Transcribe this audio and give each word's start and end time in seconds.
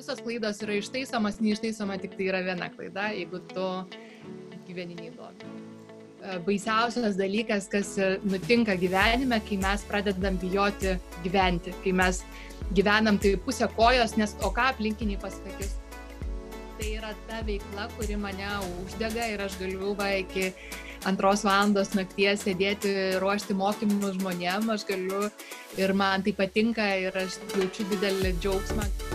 visos 0.00 0.20
klaidos 0.24 0.62
yra 0.64 0.78
ištaisomas, 0.80 1.40
neištaisoma 1.44 1.98
tik 2.00 2.14
tai 2.16 2.30
yra 2.30 2.40
viena 2.44 2.70
klaida, 2.72 3.10
jeigu 3.12 3.42
tu 3.52 3.66
gyveni 4.68 4.96
neįdomi. 4.96 5.50
E, 6.20 6.38
baisiausias 6.46 7.18
dalykas, 7.20 7.68
kas 7.72 7.92
nutinka 8.24 8.78
gyvenime, 8.80 9.42
kai 9.44 9.60
mes 9.60 9.84
pradedam 9.90 10.38
bijoti 10.40 10.96
gyventi, 11.24 11.74
kai 11.84 11.92
mes 12.00 12.22
gyvenam 12.76 13.20
tai 13.20 13.34
pusę 13.44 13.68
kojos, 13.76 14.16
nes 14.16 14.36
o 14.40 14.52
ką 14.56 14.70
aplinkiniai 14.72 15.20
pasakys. 15.20 15.76
Tai 16.80 16.92
yra 16.96 17.12
ta 17.28 17.42
veikla, 17.44 17.90
kuri 17.98 18.16
mane 18.16 18.54
uždega 18.86 19.28
ir 19.34 19.44
aš 19.44 19.60
galiu 19.60 19.92
va 19.98 20.14
iki 20.22 20.48
antros 21.08 21.44
valandos 21.44 21.92
nakties 21.96 22.46
sėdėti, 22.46 22.96
ruošti 23.20 23.56
mokymus 23.56 24.16
žmonėm, 24.16 24.72
aš 24.72 24.88
galiu 24.88 25.28
ir 25.76 25.92
man 25.92 26.24
tai 26.24 26.36
patinka 26.40 26.88
ir 27.04 27.24
aš 27.26 27.40
jaučiu 27.52 27.90
didelį 27.92 28.38
džiaugsmą. 28.40 29.09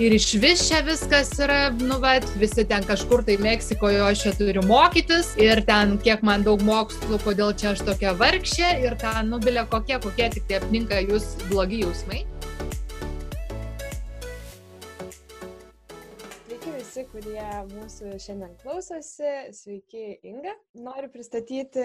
Ir 0.00 0.14
iš 0.16 0.30
vis 0.40 0.62
čia 0.64 0.78
viskas 0.80 1.34
yra, 1.44 1.58
nu, 1.76 1.98
bet 2.00 2.24
visi 2.40 2.62
ten 2.64 2.86
kažkur 2.88 3.20
tai 3.26 3.34
Meksikoje, 3.42 3.98
aš 4.00 4.22
čia 4.24 4.32
turiu 4.38 4.62
mokytis 4.64 5.34
ir 5.36 5.60
ten 5.68 5.98
kiek 6.00 6.24
man 6.24 6.46
daug 6.46 6.64
mokslų, 6.64 7.20
kodėl 7.20 7.52
čia 7.52 7.74
aš 7.74 7.84
tokia 7.84 8.16
vargšė 8.16 8.72
ir 8.86 8.96
ten, 9.02 9.28
nu, 9.28 9.42
bilė 9.44 9.68
kokie, 9.68 9.98
kokie 10.00 10.32
tik 10.32 10.48
tai 10.48 10.62
apninka 10.62 11.04
jūs 11.04 11.34
blogi 11.50 11.84
jausmai. 11.84 12.24
Visi, 17.00 17.08
kurie 17.12 17.44
mūsų 17.70 18.18
šiandien 18.20 18.56
klausosi. 18.60 19.28
Sveiki, 19.54 20.18
Inga. 20.26 20.52
Noriu 20.74 21.08
pristatyti 21.12 21.84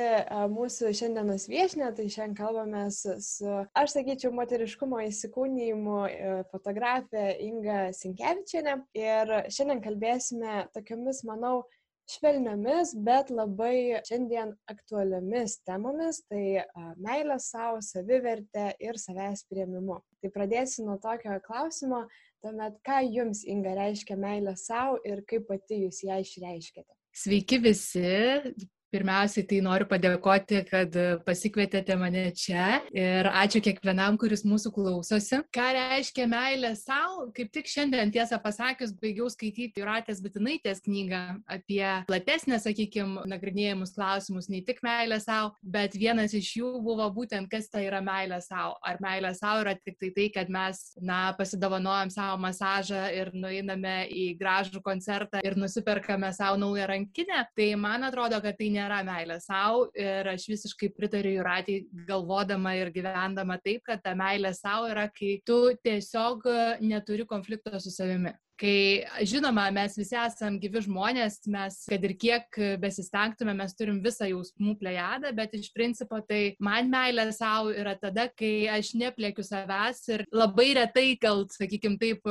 mūsų 0.52 0.92
šiandienos 0.94 1.48
viešinę, 1.48 1.94
tai 1.96 2.08
šiandien 2.10 2.36
kalbame 2.36 2.90
su, 2.92 3.16
su 3.22 3.48
aš 3.76 3.96
sakyčiau, 3.96 4.34
moteriškumo 4.36 5.00
įsikūnymu 5.08 6.00
e, 6.10 6.34
fotografė 6.52 7.38
Inga 7.46 7.94
Sinkevičiane. 7.96 8.82
Ir 8.98 9.34
šiandien 9.48 9.84
kalbėsime 9.86 10.66
tokiomis, 10.76 11.24
manau, 11.28 11.64
švelniomis, 12.10 12.94
bet 13.06 13.32
labai 13.34 14.02
šiandien 14.06 14.54
aktualiomis 14.70 15.60
temomis- 15.66 16.22
tai 16.30 16.62
meilė 17.02 17.40
savo, 17.40 17.80
savivertė 17.82 18.74
ir 18.80 19.00
savęs 19.02 19.46
prieimimu. 19.50 20.02
Tai 20.22 20.30
pradėsiu 20.30 20.86
nuo 20.86 21.00
tokio 21.02 21.40
klausimo, 21.46 22.06
tuomet 22.46 22.78
ką 22.86 23.00
jums, 23.10 23.42
Inga, 23.50 23.74
reiškia 23.80 24.18
meilė 24.22 24.54
savo 24.60 25.00
ir 25.08 25.24
kaip 25.30 25.48
pati 25.50 25.82
jūs 25.82 26.04
ją 26.06 26.20
išreiškėte? 26.22 26.92
Sveiki 27.16 27.58
visi, 27.64 28.10
Pirmiausiai, 28.96 29.44
tai 29.50 29.58
noriu 29.60 29.88
padėkoti, 29.90 30.62
kad 30.70 30.94
pasikvietėte 31.26 31.98
mane 32.00 32.30
čia 32.38 32.78
ir 32.96 33.28
ačiū 33.28 33.60
kiekvienam, 33.66 34.16
kuris 34.22 34.46
mūsų 34.48 34.72
klausosi. 34.72 35.42
Ką 35.56 35.66
reiškia 35.76 36.28
meilė 36.32 36.72
savo? 36.80 37.26
Kaip 37.36 37.50
tik 37.56 37.68
šiandien, 37.68 38.14
tiesą 38.16 38.40
pasakius, 38.40 38.94
baigiau 39.02 39.28
skaityti 39.32 39.82
Juratės 39.82 40.22
Bitinaitės 40.24 40.80
knygą 40.86 41.22
apie 41.52 41.82
platesnę, 42.08 42.62
sakykime, 42.64 43.26
nagrinėjimus 43.28 43.92
klausimus, 43.98 44.48
ne 44.54 44.62
tik 44.64 44.80
meilę 44.86 45.20
savo, 45.24 45.52
bet 45.60 45.98
vienas 46.00 46.32
iš 46.38 46.54
jų 46.62 46.72
buvo 46.86 47.10
būtent, 47.18 47.50
kas 47.52 47.68
tai 47.74 47.84
yra 47.90 48.00
meilė 48.06 48.40
savo. 48.46 48.78
Ar 48.86 49.02
meilė 49.04 49.34
savo 49.36 49.66
yra 49.66 49.76
tik 49.76 50.00
tai 50.00 50.14
tai, 50.16 50.30
kad 50.38 50.54
mes, 50.54 50.82
na, 51.04 51.20
pasidovanojam 51.36 52.14
savo 52.16 52.40
masažą 52.46 53.10
ir 53.12 53.34
nueiname 53.36 53.98
į 54.08 54.30
gražų 54.40 54.80
koncertą 54.86 55.44
ir 55.44 55.60
nusiperkame 55.60 56.32
savo 56.38 56.62
naują 56.64 56.88
rankinę. 56.94 57.44
Tai 57.58 57.70
man 57.82 58.08
atrodo, 58.08 58.40
kad 58.40 58.56
tai 58.56 58.72
nėra 58.72 58.85
nėra 58.86 59.02
meilė 59.06 59.40
savo 59.42 59.90
ir 59.98 60.30
aš 60.32 60.48
visiškai 60.52 60.92
pritariu 60.96 61.40
Juratį 61.40 61.78
galvodama 62.08 62.76
ir 62.78 62.94
gyvendama 62.94 63.58
taip, 63.64 63.84
kad 63.86 64.04
ta 64.06 64.16
meilė 64.18 64.54
savo 64.56 64.90
yra, 64.92 65.10
kai 65.10 65.40
tu 65.46 65.60
tiesiog 65.84 66.46
neturi 66.86 67.26
konflikto 67.26 67.80
su 67.80 67.94
savimi 67.94 68.34
kai 68.60 69.06
žinoma 69.28 69.68
mes 69.76 69.98
visi 70.00 70.18
esam 70.20 70.60
gyvi 70.62 70.84
žmonės 70.86 71.42
mes 71.52 71.82
kad 71.90 72.04
ir 72.08 72.16
kiek 72.20 72.60
besistengtume 72.82 73.56
mes 73.58 73.76
turim 73.78 74.02
visą 74.04 74.30
jausmų 74.30 74.76
plejadą 74.80 75.34
bet 75.36 75.56
iš 75.58 75.72
principo 75.76 76.22
tai 76.28 76.56
man 76.64 76.90
meilė 76.92 77.28
sau 77.36 77.72
yra 77.74 77.96
tada 78.00 78.28
kai 78.32 78.68
aš 78.72 78.94
nepliekiu 79.00 79.44
savęs 79.46 80.02
ir 80.14 80.26
labai 80.34 80.70
retai 80.80 81.08
gal 81.22 81.46
sakykim 81.52 81.98
taip 82.02 82.26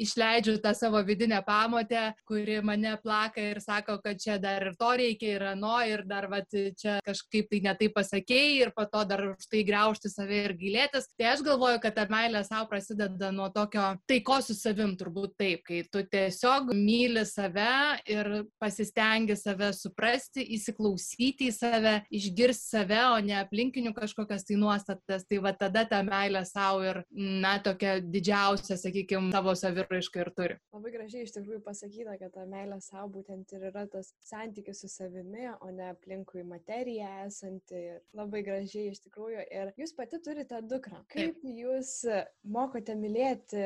išleidžiu 0.00 0.58
tą 0.64 0.74
savo 0.76 1.02
vidinę 1.06 1.40
pamotę 1.46 2.12
kuri 2.28 2.58
mane 2.62 2.96
plaka 3.02 3.42
ir 3.52 3.62
sako 3.62 3.98
kad 4.04 4.20
čia 4.20 4.38
dar 4.42 4.70
ir 4.70 4.76
to 4.78 4.90
reikia 4.98 5.34
ir 5.36 5.46
ano 5.52 5.76
ir 5.86 6.04
dar 6.08 6.28
vat 6.30 6.48
čia 6.50 6.98
kažkaip 7.06 7.50
tai 7.50 7.60
ne 7.64 7.74
taip 7.78 7.94
pasakei 7.94 8.58
ir 8.62 8.72
po 8.74 8.84
to 8.84 9.04
dar 9.04 9.24
už 9.30 9.46
tai 9.50 9.62
griaužti 9.66 10.10
save 10.10 10.42
ir 10.44 10.54
gailėtis. 10.58 11.08
Tai 11.18 11.32
aš 11.32 11.44
galvoju 11.46 11.80
kad 11.82 11.96
ta 11.96 12.06
meilė 12.10 12.44
sau 12.46 12.66
prasideda 12.70 13.30
nuo 13.34 13.48
tokio 13.54 13.94
taikos 14.10 14.50
su 14.50 14.56
savim 14.58 14.96
turbūt 14.98 15.36
taip 15.40 15.67
kai 15.68 15.82
tu 15.92 16.02
tiesiog 16.08 16.72
myli 16.76 17.24
save 17.28 17.68
ir 18.08 18.30
pasistengi 18.62 19.36
save 19.36 19.70
suprasti, 19.76 20.44
įsiklausyti 20.56 21.48
į 21.50 21.54
save, 21.54 21.94
išgirsti 22.14 22.72
save, 22.72 23.00
o 23.12 23.18
ne 23.24 23.36
aplinkinių 23.42 23.92
kažkokias 23.96 24.46
tai 24.48 24.58
nuostatas. 24.60 25.26
Tai 25.28 25.40
va 25.44 25.52
tada 25.56 25.84
ta 25.88 26.00
meilė 26.06 26.44
savo 26.48 26.84
ir, 26.86 27.02
na, 27.12 27.56
tokia 27.64 27.98
didžiausia, 28.00 28.78
sakykime, 28.80 29.32
tavo 29.34 29.54
saviraiška 29.58 30.22
ir 30.24 30.32
turi. 30.36 30.58
Labai 30.74 30.94
gražiai 30.94 31.26
iš 31.26 31.34
tikrųjų 31.36 31.62
pasakyta, 31.66 32.16
kad 32.20 32.34
ta 32.36 32.46
meilė 32.48 32.80
savo 32.84 33.10
būtent 33.18 33.52
ir 33.56 33.68
yra 33.70 33.84
tas 33.90 34.12
santykis 34.24 34.82
su 34.84 34.90
savimi, 34.92 35.50
o 35.60 35.72
ne 35.74 35.90
aplinkui 35.92 36.44
materija 36.46 37.26
esanti. 37.26 37.76
Ir 37.78 38.00
labai 38.16 38.42
gražiai 38.46 38.92
iš 38.92 39.02
tikrųjų. 39.04 39.44
Ir 39.54 39.72
jūs 39.78 39.94
pati 39.96 40.20
turite 40.24 40.62
dukrą. 40.64 41.02
Kaip 41.12 41.42
jūs 41.44 42.00
mokote 42.48 42.96
mylėti 42.98 43.64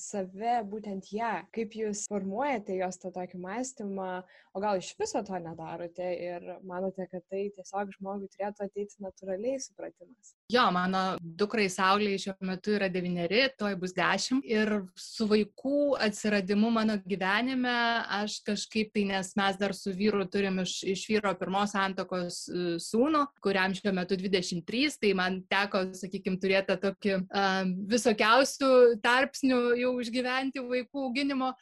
save, 0.00 0.56
būtent 0.70 1.10
ją, 1.12 1.23
kaip 1.54 1.74
jūs 1.78 2.04
formuojate 2.10 2.78
jos 2.78 2.98
tą 3.02 3.12
tokį 3.14 3.40
mąstymą, 3.42 4.08
o 4.54 4.62
gal 4.62 4.78
iš 4.78 4.92
viso 4.98 5.22
to 5.26 5.38
nedarote 5.42 6.08
ir 6.14 6.44
manote, 6.66 7.06
kad 7.10 7.24
tai 7.30 7.48
tiesiog 7.56 7.92
žmogui 7.96 8.30
turėtų 8.32 8.66
ateiti 8.68 9.02
natūraliai 9.02 9.60
supratimas. 9.62 10.34
Jo, 10.52 10.66
mano 10.74 11.16
dukrai 11.20 11.66
Saulė 11.72 12.14
šiuo 12.20 12.36
metu 12.46 12.74
yra 12.76 12.90
devyneri, 12.92 13.46
toj 13.58 13.76
bus 13.80 13.94
dešimt 13.96 14.44
ir 14.46 14.70
su 15.00 15.26
vaikų 15.30 15.96
atsiradimu 16.04 16.70
mano 16.74 16.98
gyvenime 17.02 17.74
aš 18.20 18.38
kažkaip 18.46 18.92
tai, 18.94 19.06
nes 19.08 19.32
mes 19.38 19.58
dar 19.58 19.74
su 19.76 19.92
vyru 19.96 20.26
turim 20.30 20.60
iš, 20.62 20.76
iš 20.94 21.06
vyro 21.10 21.32
pirmos 21.38 21.74
santokos 21.74 22.44
e, 22.48 22.76
sūnų, 22.82 23.24
kuriam 23.44 23.74
šiuo 23.74 23.94
metu 23.96 24.18
23, 24.20 24.98
tai 25.00 25.12
man 25.18 25.40
teko, 25.50 25.86
sakykime, 25.98 26.38
turėti 26.42 26.76
tokį 26.82 27.14
um, 27.22 27.72
visokiausių 27.90 28.70
tarpsnių 29.04 29.60
jau 29.80 29.92
išgyventi 30.04 30.62
vaikų 30.62 31.08
auginimo. 31.14 31.52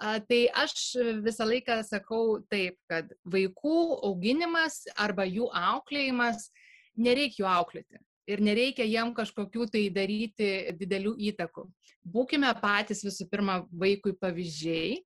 Tai 0.00 0.40
aš 0.62 0.72
visą 1.26 1.44
laiką 1.44 1.82
sakau 1.84 2.38
taip, 2.48 2.78
kad 2.88 3.10
vaikų 3.28 3.80
auginimas 4.06 4.86
arba 4.96 5.26
jų 5.28 5.50
auklėjimas 5.52 6.46
nereikia 6.96 7.42
jų 7.42 7.50
auklėti 7.50 8.00
ir 8.30 8.42
nereikia 8.44 8.86
jiem 8.86 9.12
kažkokių 9.16 9.66
tai 9.74 9.88
daryti 9.92 10.50
didelių 10.78 11.16
įtakų. 11.30 11.66
Būkime 12.06 12.50
patys 12.62 13.02
visų 13.04 13.26
pirma 13.30 13.60
vaikui 13.70 14.14
pavyzdžiai. 14.20 15.00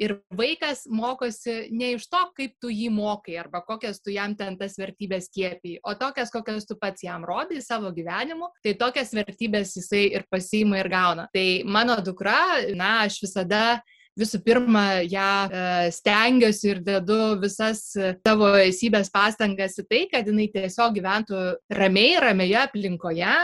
Ir 0.00 0.16
vaikas 0.32 0.86
mokosi 0.88 1.68
ne 1.76 1.92
iš 1.96 2.06
to, 2.08 2.20
kaip 2.36 2.54
tu 2.62 2.70
jį 2.72 2.88
mokai 2.94 3.36
arba 3.42 3.60
kokias 3.66 4.00
tu 4.00 4.14
jam 4.14 4.32
ten 4.36 4.56
tas 4.60 4.78
vertybės 4.80 5.28
kiepiai, 5.34 5.76
o 5.84 5.94
tokias, 5.98 6.32
kokias 6.32 6.64
tu 6.68 6.78
pats 6.80 7.04
jam 7.04 7.26
rodai 7.28 7.60
savo 7.64 7.92
gyvenimu, 7.92 8.48
tai 8.64 8.74
tokias 8.80 9.12
vertybės 9.16 9.76
jisai 9.76 10.06
ir 10.16 10.24
pasiima 10.32 10.80
ir 10.80 10.88
gauna. 10.92 11.28
Tai 11.34 11.46
mano 11.68 11.98
dukra, 12.04 12.64
na, 12.76 13.02
aš 13.04 13.20
visada 13.26 13.80
visų 14.20 14.40
pirma, 14.44 14.84
ją 15.08 15.30
e, 15.48 15.64
stengiuosi 15.96 16.70
ir 16.74 16.82
dedu 16.86 17.18
visas 17.42 17.82
tavo 18.26 18.52
esybės 18.60 19.10
pastangas 19.12 19.78
į 19.80 19.86
tai, 19.90 20.02
kad 20.12 20.28
jinai 20.30 20.48
tiesiog 20.52 20.96
gyventų 20.98 21.42
ramiai, 21.80 22.16
ramioje 22.22 22.58
aplinkoje, 22.62 23.36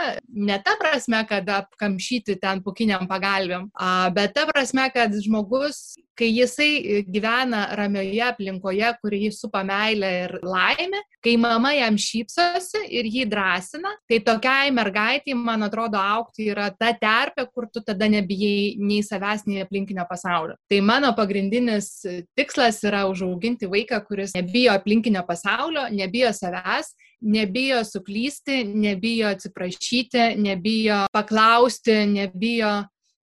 ne 0.47 0.59
ta 0.65 0.77
prasme, 0.79 1.23
kad 1.29 1.49
apkamšyti 1.59 2.37
ten 2.41 2.63
pukiniam 2.65 3.07
pagalbėm, 3.09 3.69
bet 4.15 4.35
ta 4.37 4.47
prasme, 4.49 4.89
kad 4.93 5.15
žmogus 5.23 5.97
kai 6.17 6.29
jisai 6.33 7.03
gyvena 7.05 7.67
ramioje 7.77 8.23
aplinkoje, 8.25 8.89
kuri 9.01 9.21
jį 9.25 9.31
supa 9.35 9.61
meilę 9.67 10.09
ir 10.23 10.33
laimę, 10.45 11.01
kai 11.23 11.35
mama 11.41 11.73
jam 11.75 11.97
šypsosi 12.01 12.83
ir 12.97 13.09
jį 13.13 13.27
drąsina, 13.29 13.93
tai 14.09 14.19
tokiai 14.25 14.73
mergaitai, 14.73 15.35
man 15.37 15.67
atrodo, 15.67 15.99
aukti 16.01 16.49
yra 16.53 16.69
ta 16.73 16.93
terpė, 16.97 17.47
kur 17.53 17.69
tu 17.73 17.83
tada 17.85 18.09
nebijai 18.09 18.75
nei 18.81 19.03
savęs, 19.05 19.45
nei 19.49 19.61
aplinkinio 19.65 20.07
pasaulio. 20.09 20.57
Tai 20.67 20.81
mano 20.83 21.13
pagrindinis 21.15 22.01
tikslas 22.35 22.81
yra 22.83 23.05
užauginti 23.07 23.69
vaiką, 23.71 24.01
kuris 24.03 24.33
nebijo 24.35 24.73
aplinkinio 24.75 25.21
pasaulio, 25.23 25.85
nebijo 25.95 26.33
savęs, 26.35 26.91
nebijo 27.21 27.83
suklysti, 27.87 28.65
nebijo 28.67 29.29
atsiprašyti, 29.31 30.33
nebijo 30.43 31.05
paklausti, 31.13 32.01
nebijo, 32.11 32.73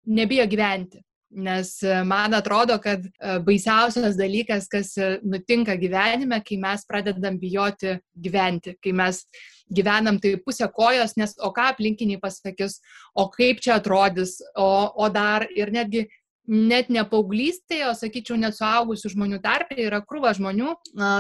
nebijo 0.07 0.47
gyventi. 0.47 1.05
Nes 1.35 1.83
e, 1.83 1.99
man 2.07 2.35
atrodo, 2.35 2.79
kad 2.79 3.05
e, 3.05 3.39
baisiausias 3.43 4.15
dalykas, 4.17 4.69
kas 4.71 4.95
nutinka 5.27 5.75
gyvenime, 5.77 6.39
kai 6.47 6.57
mes 6.63 6.87
pradedam 6.87 7.41
bijoti 7.43 7.97
gyventi, 8.15 8.77
kai 8.79 8.93
mes 8.95 9.25
gyvenam 9.67 10.21
tai 10.23 10.37
pusę 10.39 10.69
kojos, 10.73 11.17
nes 11.19 11.35
o 11.43 11.51
ką 11.53 11.73
aplinkiniai 11.73 12.23
pasakys, 12.23 12.79
o 13.19 13.27
kaip 13.35 13.61
čia 13.61 13.81
atrodys, 13.81 14.39
o, 14.55 14.69
o 14.95 15.09
dar 15.11 15.49
ir 15.51 15.75
netgi 15.75 16.07
net 16.47 16.91
ne 16.93 17.05
paauglystėje, 17.09 17.89
o 17.89 17.95
sakyčiau, 17.97 18.37
net 18.41 18.57
suaugusių 18.59 19.15
žmonių 19.15 19.41
tarpe 19.45 19.79
yra 19.81 20.03
krūva 20.05 20.35
žmonių, 20.37 20.75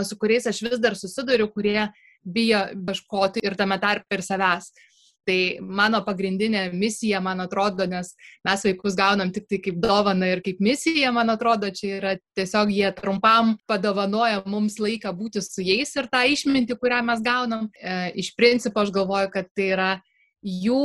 su 0.04 0.18
kuriais 0.20 0.48
aš 0.50 0.60
vis 0.66 0.80
dar 0.82 0.98
susiduriu, 0.98 1.48
kurie 1.52 1.88
bijo 2.24 2.64
ieškoti 2.74 3.44
ir 3.44 3.56
tame 3.56 3.78
tarpe 3.80 4.18
ir 4.18 4.24
savęs. 4.24 4.72
Tai 5.24 5.36
mano 5.64 6.02
pagrindinė 6.04 6.66
misija, 6.76 7.16
man 7.24 7.40
atrodo, 7.40 7.86
nes 7.88 8.10
mes 8.44 8.64
vaikus 8.66 8.96
gaunam 8.98 9.30
tik 9.32 9.46
tai 9.48 9.58
kaip 9.64 9.78
dovana 9.80 10.28
ir 10.34 10.42
kaip 10.44 10.60
misija, 10.60 11.14
man 11.16 11.32
atrodo, 11.32 11.70
čia 11.72 11.94
yra 11.96 12.12
tiesiog 12.36 12.68
jie 12.68 12.90
trumpam 12.98 13.54
padovanoja 13.64 14.42
mums 14.44 14.76
laiką 14.76 15.14
būti 15.16 15.40
su 15.40 15.64
jais 15.64 15.96
ir 15.96 16.10
tą 16.12 16.26
išmintį, 16.28 16.76
kurią 16.76 17.00
mes 17.08 17.24
gaunam. 17.24 17.70
E, 17.80 18.12
iš 18.20 18.34
principo 18.36 18.84
aš 18.84 18.92
galvoju, 18.92 19.32
kad 19.32 19.48
tai 19.56 19.70
yra 19.72 19.90
jų 20.44 20.84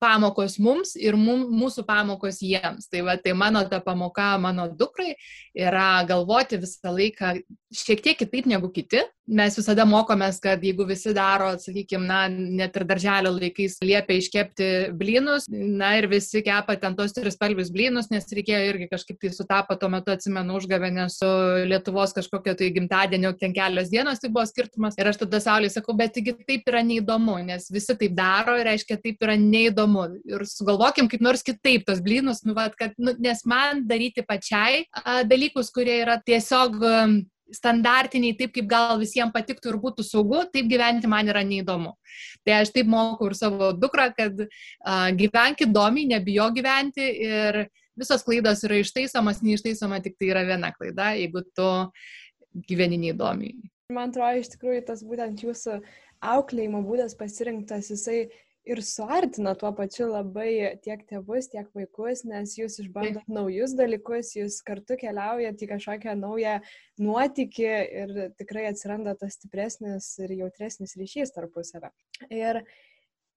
pamokos 0.00 0.58
mums 0.62 0.94
ir 0.98 1.16
mum, 1.18 1.46
mūsų 1.60 1.84
pamokos 1.88 2.40
jiems. 2.44 2.88
Tai, 2.90 3.04
va, 3.06 3.16
tai 3.20 3.34
mano 3.36 3.62
ta 3.68 3.82
pamoka 3.84 4.32
mano 4.40 4.68
dukrai 4.72 5.14
yra 5.56 6.02
galvoti 6.08 6.60
visą 6.60 6.94
laiką 6.94 7.34
šiek 7.70 8.02
tiek 8.02 8.18
kitaip 8.18 8.48
negu 8.50 8.70
kiti. 8.74 9.02
Mes 9.30 9.54
visada 9.54 9.84
mokomės, 9.86 10.40
kad 10.42 10.62
jeigu 10.64 10.82
visi 10.88 11.12
daro, 11.14 11.52
sakykime, 11.62 12.02
na, 12.02 12.24
net 12.26 12.74
ir 12.74 12.84
darželio 12.88 13.30
laikais 13.36 13.76
liepia 13.84 14.16
iškepti 14.18 14.70
blynus, 14.98 15.46
na 15.50 15.92
ir 16.00 16.08
visi 16.10 16.42
kepa 16.42 16.74
ten 16.82 16.96
tos 16.98 17.14
tris 17.14 17.36
spalvius 17.38 17.70
blynus, 17.70 18.08
nes 18.10 18.26
reikėjo 18.26 18.72
irgi 18.72 18.88
kažkaip 18.90 19.20
tai 19.22 19.30
sutapo, 19.36 19.76
tuo 19.78 19.92
metu 19.92 20.10
atsimenu 20.10 20.56
užgavėnę 20.58 21.06
su 21.14 21.28
Lietuvos 21.70 22.16
kažkokio 22.16 22.56
tai 22.58 22.72
gimtadienio, 22.74 23.30
ten 23.38 23.54
kelios 23.54 23.92
dienos 23.92 24.18
tai 24.18 24.32
buvo 24.34 24.42
skirtumas. 24.50 24.98
Ir 24.98 25.12
aš 25.12 25.22
tada 25.22 25.38
Saulė 25.44 25.70
sakau, 25.70 25.94
bet 25.94 26.16
taigi 26.16 26.34
taip 26.40 26.66
yra 26.72 26.82
neįdomu, 26.86 27.38
nes 27.46 27.70
visi 27.70 27.94
taip 28.02 28.18
daro 28.18 28.58
ir 28.58 28.66
reiškia, 28.66 28.98
taip 28.98 29.22
yra 29.22 29.38
neįdomu 29.38 29.89
įdomu 29.90 30.20
ir 30.24 30.44
sugalvokim 30.46 31.08
kaip 31.08 31.20
nors 31.20 31.42
kitaip 31.42 31.84
tos 31.86 32.00
blynus, 32.00 32.44
nu, 32.44 32.54
vat, 32.54 32.74
kad, 32.76 32.92
nu, 32.98 33.14
nes 33.18 33.44
man 33.44 33.86
daryti 33.86 34.22
pačiai 34.22 34.86
a, 34.92 35.22
dalykus, 35.24 35.70
kurie 35.72 36.02
yra 36.02 36.20
tiesiog 36.20 36.80
a, 36.82 37.06
standartiniai, 37.50 38.36
taip 38.38 38.52
kaip 38.54 38.68
gal 38.70 38.98
visiems 39.00 39.32
patiktų 39.34 39.72
ir 39.72 39.78
būtų 39.82 40.04
saugu, 40.06 40.44
taip 40.52 40.68
gyventi 40.70 41.08
man 41.10 41.28
yra 41.28 41.42
neįdomu. 41.42 41.96
Tai 42.46 42.60
aš 42.60 42.70
taip 42.70 42.86
moku 42.86 43.26
ir 43.26 43.34
savo 43.34 43.72
dukrą, 43.72 44.12
kad 44.14 44.44
a, 44.44 45.10
gyvenk 45.10 45.64
įdomiai, 45.66 46.06
nebijo 46.14 46.50
gyventi 46.54 47.08
ir 47.26 47.66
visos 47.98 48.22
klaidos 48.24 48.62
yra 48.64 48.78
ištaisomas, 48.80 49.42
neištaisoma 49.42 50.00
tik 50.04 50.16
tai 50.18 50.30
yra 50.30 50.44
viena 50.46 50.70
klaida, 50.72 51.12
jeigu 51.18 51.42
tu 51.56 51.66
gyveni 52.70 53.00
neįdomiai. 53.02 53.58
Man 53.90 54.12
atrodo, 54.12 54.38
iš 54.38 54.52
tikrųjų 54.52 54.84
tas 54.86 55.02
būtent 55.02 55.42
jūsų 55.42 55.80
auklėjimo 56.30 56.84
būdas 56.86 57.16
pasirinktas, 57.18 57.90
jisai 57.90 58.28
ir 58.68 58.82
suartina 58.84 59.54
tuo 59.58 59.70
pačiu 59.76 60.08
labai 60.10 60.76
tiek 60.84 61.02
tėvus, 61.08 61.48
tiek 61.52 61.68
vaikus, 61.76 62.24
nes 62.28 62.56
jūs 62.58 62.78
išbandot 62.84 63.24
Taip. 63.24 63.32
naujus 63.32 63.74
dalykus, 63.78 64.34
jūs 64.36 64.60
kartu 64.66 64.98
keliaujate 65.00 65.64
į 65.64 65.70
kažkokią 65.72 66.16
naują 66.20 66.58
nuotykį 67.00 67.72
ir 68.02 68.14
tikrai 68.40 68.68
atsiranda 68.70 69.16
tas 69.18 69.38
stipresnis 69.38 70.12
ir 70.20 70.36
jautresnis 70.42 70.96
ryšys 71.00 71.34
tarpusavę. 71.36 71.92
Ir 72.28 72.62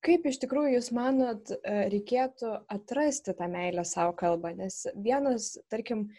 kaip 0.03 0.27
iš 0.27 0.41
tikrųjų 0.43 0.75
jūs 0.75 0.91
manot, 0.95 1.55
reikėtų 1.63 2.57
atrasti 2.75 3.35
tą 3.37 3.47
meilę 3.51 3.87
savo 3.87 4.15
kalbą, 4.19 4.51
nes 4.59 4.83
vienas, 4.99 5.53
tarkim, 5.71 6.09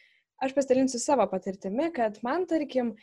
Aš 0.43 0.53
pasidalinsiu 0.57 0.99
savo 0.99 1.25
patirtimi, 1.31 1.87
kad 1.95 2.19
man, 2.27 2.43
tarkim, 2.51 2.95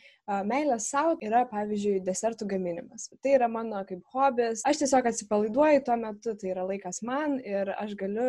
meilė 0.46 0.76
savo 0.82 1.16
yra, 1.24 1.42
pavyzdžiui, 1.50 2.02
desertų 2.04 2.46
gaminimas. 2.50 3.08
Tai 3.24 3.32
yra 3.38 3.48
mano 3.50 3.80
kaip 3.88 4.04
hobis. 4.12 4.62
Aš 4.68 4.82
tiesiog 4.82 5.08
atsipalaiduoju 5.10 5.82
tuo 5.86 5.96
metu, 6.02 6.36
tai 6.38 6.52
yra 6.52 6.66
laikas 6.68 7.02
man 7.06 7.38
ir 7.40 7.72
aš 7.78 7.96
galiu 7.98 8.28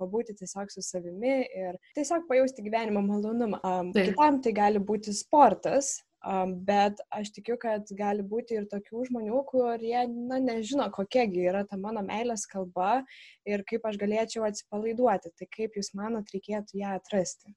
pabūti 0.00 0.36
tiesiog 0.40 0.72
su 0.72 0.82
savimi 0.82 1.38
ir 1.44 1.78
tiesiog 1.98 2.26
pajausti 2.30 2.64
gyvenimo 2.66 3.04
malonumą. 3.04 3.60
Um, 3.62 3.94
tai. 3.94 4.08
Kitam 4.10 4.42
tai 4.42 4.56
gali 4.56 4.82
būti 4.82 5.14
sportas, 5.14 5.98
Um, 6.26 6.56
bet 6.66 6.98
aš 7.14 7.28
tikiu, 7.30 7.54
kad 7.62 7.86
gali 7.94 8.24
būti 8.26 8.56
ir 8.58 8.64
tokių 8.66 9.04
žmonių, 9.06 9.38
kurie, 9.46 10.00
na, 10.10 10.40
nežino, 10.42 10.88
kokiagi 10.90 11.44
yra 11.46 11.60
ta 11.62 11.78
mano 11.78 12.02
meilės 12.02 12.42
kalba 12.50 13.04
ir 13.46 13.62
kaip 13.68 13.86
aš 13.86 14.00
galėčiau 14.00 14.42
atsipalaiduoti. 14.48 15.30
Tai 15.38 15.48
kaip 15.54 15.78
Jūs 15.78 15.92
manot, 15.94 16.34
reikėtų 16.34 16.80
ją 16.82 16.96
atrasti? 16.98 17.54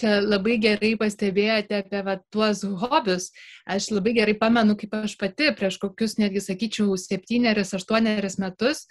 Čia 0.00 0.18
labai 0.24 0.56
gerai 0.58 0.94
pastebėjote 0.98 1.76
apie 1.78 2.00
va, 2.06 2.16
tuos 2.34 2.64
hobius. 2.82 3.28
Aš 3.70 3.92
labai 3.94 4.16
gerai 4.16 4.34
pamenu, 4.38 4.74
kaip 4.78 4.96
aš 4.98 5.14
pati 5.20 5.52
prieš 5.54 5.78
kokius, 5.82 6.16
netgi 6.18 6.42
sakyčiau, 6.42 6.96
septynerius, 6.98 7.76
aštuonerius 7.78 8.40
metus 8.42 8.82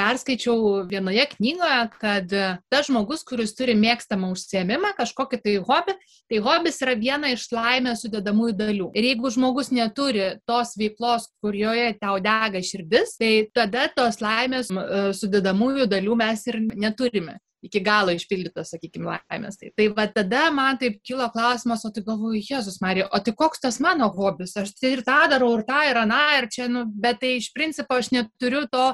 perskaičiau 0.00 0.84
vienoje 0.88 1.26
knygoje, 1.34 1.80
kad 2.00 2.32
tas 2.72 2.88
žmogus, 2.88 3.24
kuris 3.28 3.52
turi 3.56 3.74
mėgstamą 3.78 4.30
užsiemimą, 4.34 4.94
kažkokį 4.98 5.40
tai 5.44 5.56
hobį, 5.66 5.96
tai 6.30 6.40
hobis 6.46 6.80
yra 6.84 6.96
viena 7.00 7.32
iš 7.34 7.48
laimės 7.54 8.04
sudėdamųjų 8.04 8.56
dalių. 8.60 8.88
Ir 8.96 9.10
jeigu 9.10 9.32
žmogus 9.34 9.72
neturi 9.74 10.32
tos 10.48 10.76
veiklos, 10.80 11.28
kurioje 11.44 11.92
tau 12.00 12.16
dega 12.24 12.62
širdis, 12.64 13.16
tai 13.20 13.32
tada 13.54 13.88
tos 13.96 14.20
laimės 14.24 14.72
sudėdamųjų 15.20 15.90
dalių 15.90 16.18
mes 16.24 16.48
ir 16.48 16.62
neturime 16.72 17.38
iki 17.64 17.82
galo 17.84 18.14
išpildytos, 18.16 18.72
sakykime, 18.72 19.06
laimės. 19.10 19.58
Tai, 19.60 19.70
tai 19.76 19.88
va 19.96 20.06
tada 20.10 20.46
man 20.54 20.78
taip 20.80 21.00
kilo 21.06 21.26
klausimas, 21.34 21.84
o 21.84 21.92
tai 21.94 22.04
galvoju, 22.06 22.40
Jėzus 22.40 22.80
Marija, 22.84 23.08
o 23.12 23.20
tai 23.24 23.34
koks 23.36 23.62
tas 23.64 23.80
mano 23.84 24.08
hobis? 24.14 24.56
Aš 24.60 24.72
tai 24.78 24.94
ir 24.96 25.04
tą 25.06 25.18
darau, 25.32 25.52
ir 25.58 25.66
tą, 25.68 25.82
ir 25.90 26.00
aną, 26.02 26.22
ir 26.38 26.48
čia, 26.52 26.68
nu, 26.72 26.86
bet 26.88 27.20
tai 27.22 27.36
iš 27.38 27.50
principo 27.56 27.98
aš 28.00 28.12
neturiu 28.16 28.64
to 28.72 28.86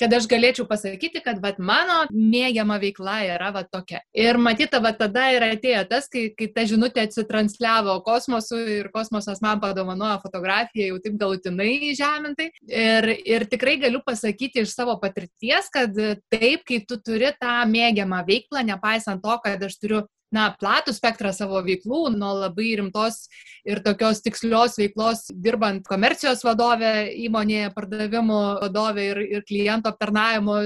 kad 0.00 0.14
aš 0.14 0.28
galėčiau 0.30 0.66
pasakyti, 0.68 1.22
kad 1.24 1.40
vat, 1.42 1.58
mano 1.58 2.00
mėgiama 2.12 2.78
veikla 2.82 3.18
yra 3.26 3.50
vat, 3.54 3.70
tokia. 3.72 4.00
Ir 4.16 4.38
matyta, 4.40 4.80
vat, 4.84 4.98
tada 5.00 5.28
ir 5.34 5.44
atėjo 5.46 5.84
tas, 5.90 6.08
kai, 6.12 6.28
kai 6.38 6.50
ta 6.54 6.64
žinutė 6.68 7.04
atsitransliavo 7.06 7.98
kosmosu 8.06 8.60
ir 8.78 8.90
kosmosas 8.94 9.42
man 9.44 9.62
padovanojo 9.62 10.20
fotografiją 10.24 10.92
jau 10.92 11.00
taip 11.04 11.18
galutinai 11.20 11.94
žemintai. 11.98 12.50
Ir, 12.68 13.10
ir 13.26 13.46
tikrai 13.50 13.78
galiu 13.82 14.02
pasakyti 14.06 14.64
iš 14.64 14.76
savo 14.76 14.98
patirties, 15.02 15.70
kad 15.74 15.96
taip, 16.32 16.64
kai 16.68 16.82
tu 16.88 17.00
turi 17.02 17.32
tą 17.40 17.58
mėgiamą 17.70 18.22
veiklą, 18.28 18.64
nepaisant 18.68 19.24
to, 19.24 19.40
kad 19.44 19.66
aš 19.66 19.78
turiu 19.82 20.04
na, 20.34 20.48
platų 20.60 20.92
spektrą 20.96 21.32
savo 21.32 21.60
veiklų, 21.64 22.02
nuo 22.16 22.34
labai 22.42 22.74
rimtos 22.80 23.26
ir 23.68 23.80
tokios 23.84 24.20
tikslios 24.24 24.76
veiklos, 24.80 25.26
dirbant 25.32 25.86
komercijos 25.88 26.44
vadovė 26.46 27.08
įmonėje, 27.26 27.72
pardavimų 27.76 28.40
vadovė 28.64 29.08
ir, 29.12 29.22
ir 29.38 29.44
kliento 29.48 29.92
aptarnavimo 29.92 30.58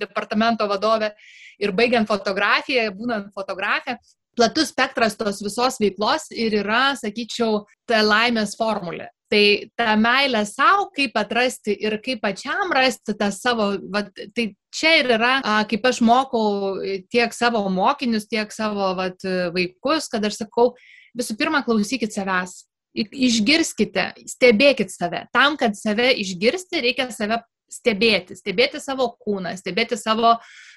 departamento 0.00 0.68
vadovė 0.70 1.12
ir 1.62 1.72
baigiant 1.76 2.08
fotografiją, 2.10 2.90
būnant 2.96 3.32
fotografė. 3.36 3.98
Platus 4.34 4.72
spektras 4.72 5.14
tos 5.14 5.38
visos 5.44 5.78
veiklos 5.78 6.26
ir 6.34 6.56
yra, 6.64 6.96
sakyčiau, 6.98 7.62
ta 7.86 8.00
laimės 8.02 8.56
formulė. 8.58 9.12
Tai 9.34 9.46
ta 9.74 9.96
meilė 9.98 10.44
savo, 10.46 10.84
kaip 10.94 11.16
atrasti 11.18 11.72
ir 11.82 11.96
kaip 12.04 12.20
pačiam 12.22 12.70
rasti 12.70 13.16
tą 13.18 13.32
savo, 13.34 13.72
va, 13.90 14.04
tai 14.30 14.44
čia 14.70 14.92
ir 15.00 15.08
yra, 15.16 15.32
kaip 15.66 15.88
aš 15.90 15.98
mokau 16.06 16.76
tiek 17.10 17.34
savo 17.34 17.64
mokinius, 17.66 18.28
tiek 18.30 18.54
savo 18.54 18.92
vat, 18.94 19.26
vaikus, 19.56 20.06
kad 20.12 20.22
aš 20.28 20.44
sakau, 20.44 20.68
visų 21.18 21.34
pirma, 21.40 21.64
klausykit 21.66 22.14
savęs. 22.14 22.60
Išgirskite, 22.94 24.12
stebėkit 24.30 24.94
save. 24.94 25.24
Tam, 25.34 25.58
kad 25.58 25.74
save 25.74 26.12
išgirsti, 26.22 26.84
reikia 26.84 27.08
save 27.10 27.40
stebėti, 27.74 28.36
stebėti 28.38 28.78
savo 28.78 29.08
kūną, 29.18 29.56
stebėti 29.58 29.98
savo 29.98 30.36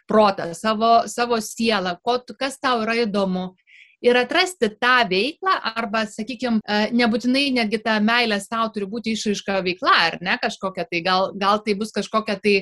protą, 0.10 0.50
savo, 0.58 1.04
savo 1.06 1.38
sielą, 1.46 2.00
ko, 2.02 2.18
kas 2.40 2.58
tau 2.58 2.82
yra 2.88 3.04
įdomu 3.04 3.52
ir 4.02 4.18
atrasti 4.18 4.70
tą 4.78 4.98
veiklą 5.10 5.54
arba, 5.76 6.04
sakykime, 6.10 6.62
nebūtinai 6.96 7.48
netgi 7.56 7.80
ta 7.84 7.98
meilė 8.04 8.40
savo 8.44 8.70
turi 8.74 8.90
būti 8.90 9.16
išaiška 9.18 9.62
veikla 9.66 9.96
ar 10.10 10.20
ne 10.22 10.38
kažkokia, 10.42 10.86
tai 10.90 11.02
gal, 11.06 11.32
gal 11.38 11.64
tai 11.66 11.76
bus 11.80 11.94
kažkokia 11.96 12.38
tai, 12.44 12.56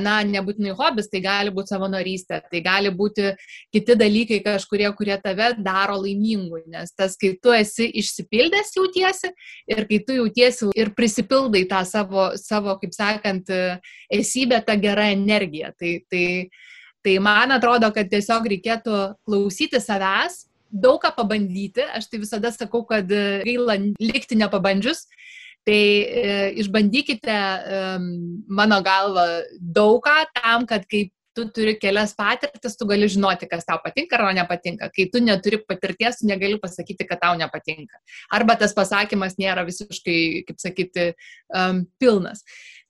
na, 0.00 0.20
nebūtinai 0.24 0.76
hobis, 0.78 1.10
tai 1.10 1.20
gali 1.24 1.52
būti 1.54 1.74
savanorystė, 1.74 2.38
tai 2.50 2.60
gali 2.64 2.92
būti 2.94 3.32
kiti 3.74 3.96
dalykai 3.98 4.38
kažkurie, 4.44 4.86
kurie 4.96 5.16
tave 5.22 5.50
daro 5.58 5.98
laimingu, 6.04 6.62
nes 6.70 6.94
tas, 6.94 7.18
kai 7.20 7.34
tu 7.42 7.52
esi 7.52 7.90
išsipildęs 8.00 8.72
jautiesi 8.78 9.32
ir 9.74 9.82
kai 9.90 10.00
tu 10.06 10.20
jautiesi 10.20 10.70
ir 10.78 10.94
prisipildai 10.96 11.66
tą 11.68 11.82
savo, 11.84 12.30
savo 12.40 12.78
kaip 12.80 12.94
sakant, 12.96 13.50
esybę, 14.12 14.62
tą 14.64 14.78
gerą 14.80 15.10
energiją. 15.18 15.74
Tai, 15.76 15.98
tai, 16.10 16.24
Tai 17.06 17.18
man 17.22 17.54
atrodo, 17.54 17.86
kad 17.94 18.08
tiesiog 18.10 18.48
reikėtų 18.50 18.96
klausyti 19.28 19.78
savęs, 19.78 20.45
daug 20.70 21.00
ką 21.02 21.12
pabandyti. 21.16 21.84
Aš 21.96 22.10
tai 22.10 22.22
visada 22.22 22.52
sakau, 22.54 22.84
kad 22.88 23.08
gaila 23.08 23.78
likti 24.00 24.38
nepabandžius. 24.38 25.06
Tai 25.66 25.74
e, 25.74 26.34
išbandykite, 26.62 27.34
e, 27.34 27.78
mano 28.46 28.78
galva, 28.86 29.26
daug 29.58 29.98
ką 30.04 30.20
tam, 30.36 30.66
kad 30.70 30.84
kai 30.86 31.08
tu 31.36 31.44
turi 31.52 31.74
kelias 31.76 32.14
patirtis, 32.16 32.78
tu 32.78 32.86
gali 32.88 33.08
žinoti, 33.12 33.48
kas 33.50 33.66
tau 33.68 33.76
patinka 33.84 34.16
ar 34.16 34.32
nepatinka. 34.34 34.88
Kai 34.94 35.08
tu 35.12 35.20
neturi 35.20 35.60
patirties, 35.68 36.20
tu 36.20 36.30
negali 36.30 36.56
pasakyti, 36.62 37.04
kad 37.08 37.20
tau 37.20 37.34
nepatinka. 37.36 38.00
Arba 38.32 38.56
tas 38.56 38.72
pasakymas 38.76 39.36
nėra 39.36 39.66
visiškai, 39.68 40.46
kaip 40.48 40.62
sakyti, 40.62 41.10
um, 41.52 41.84
pilnas. 42.00 42.40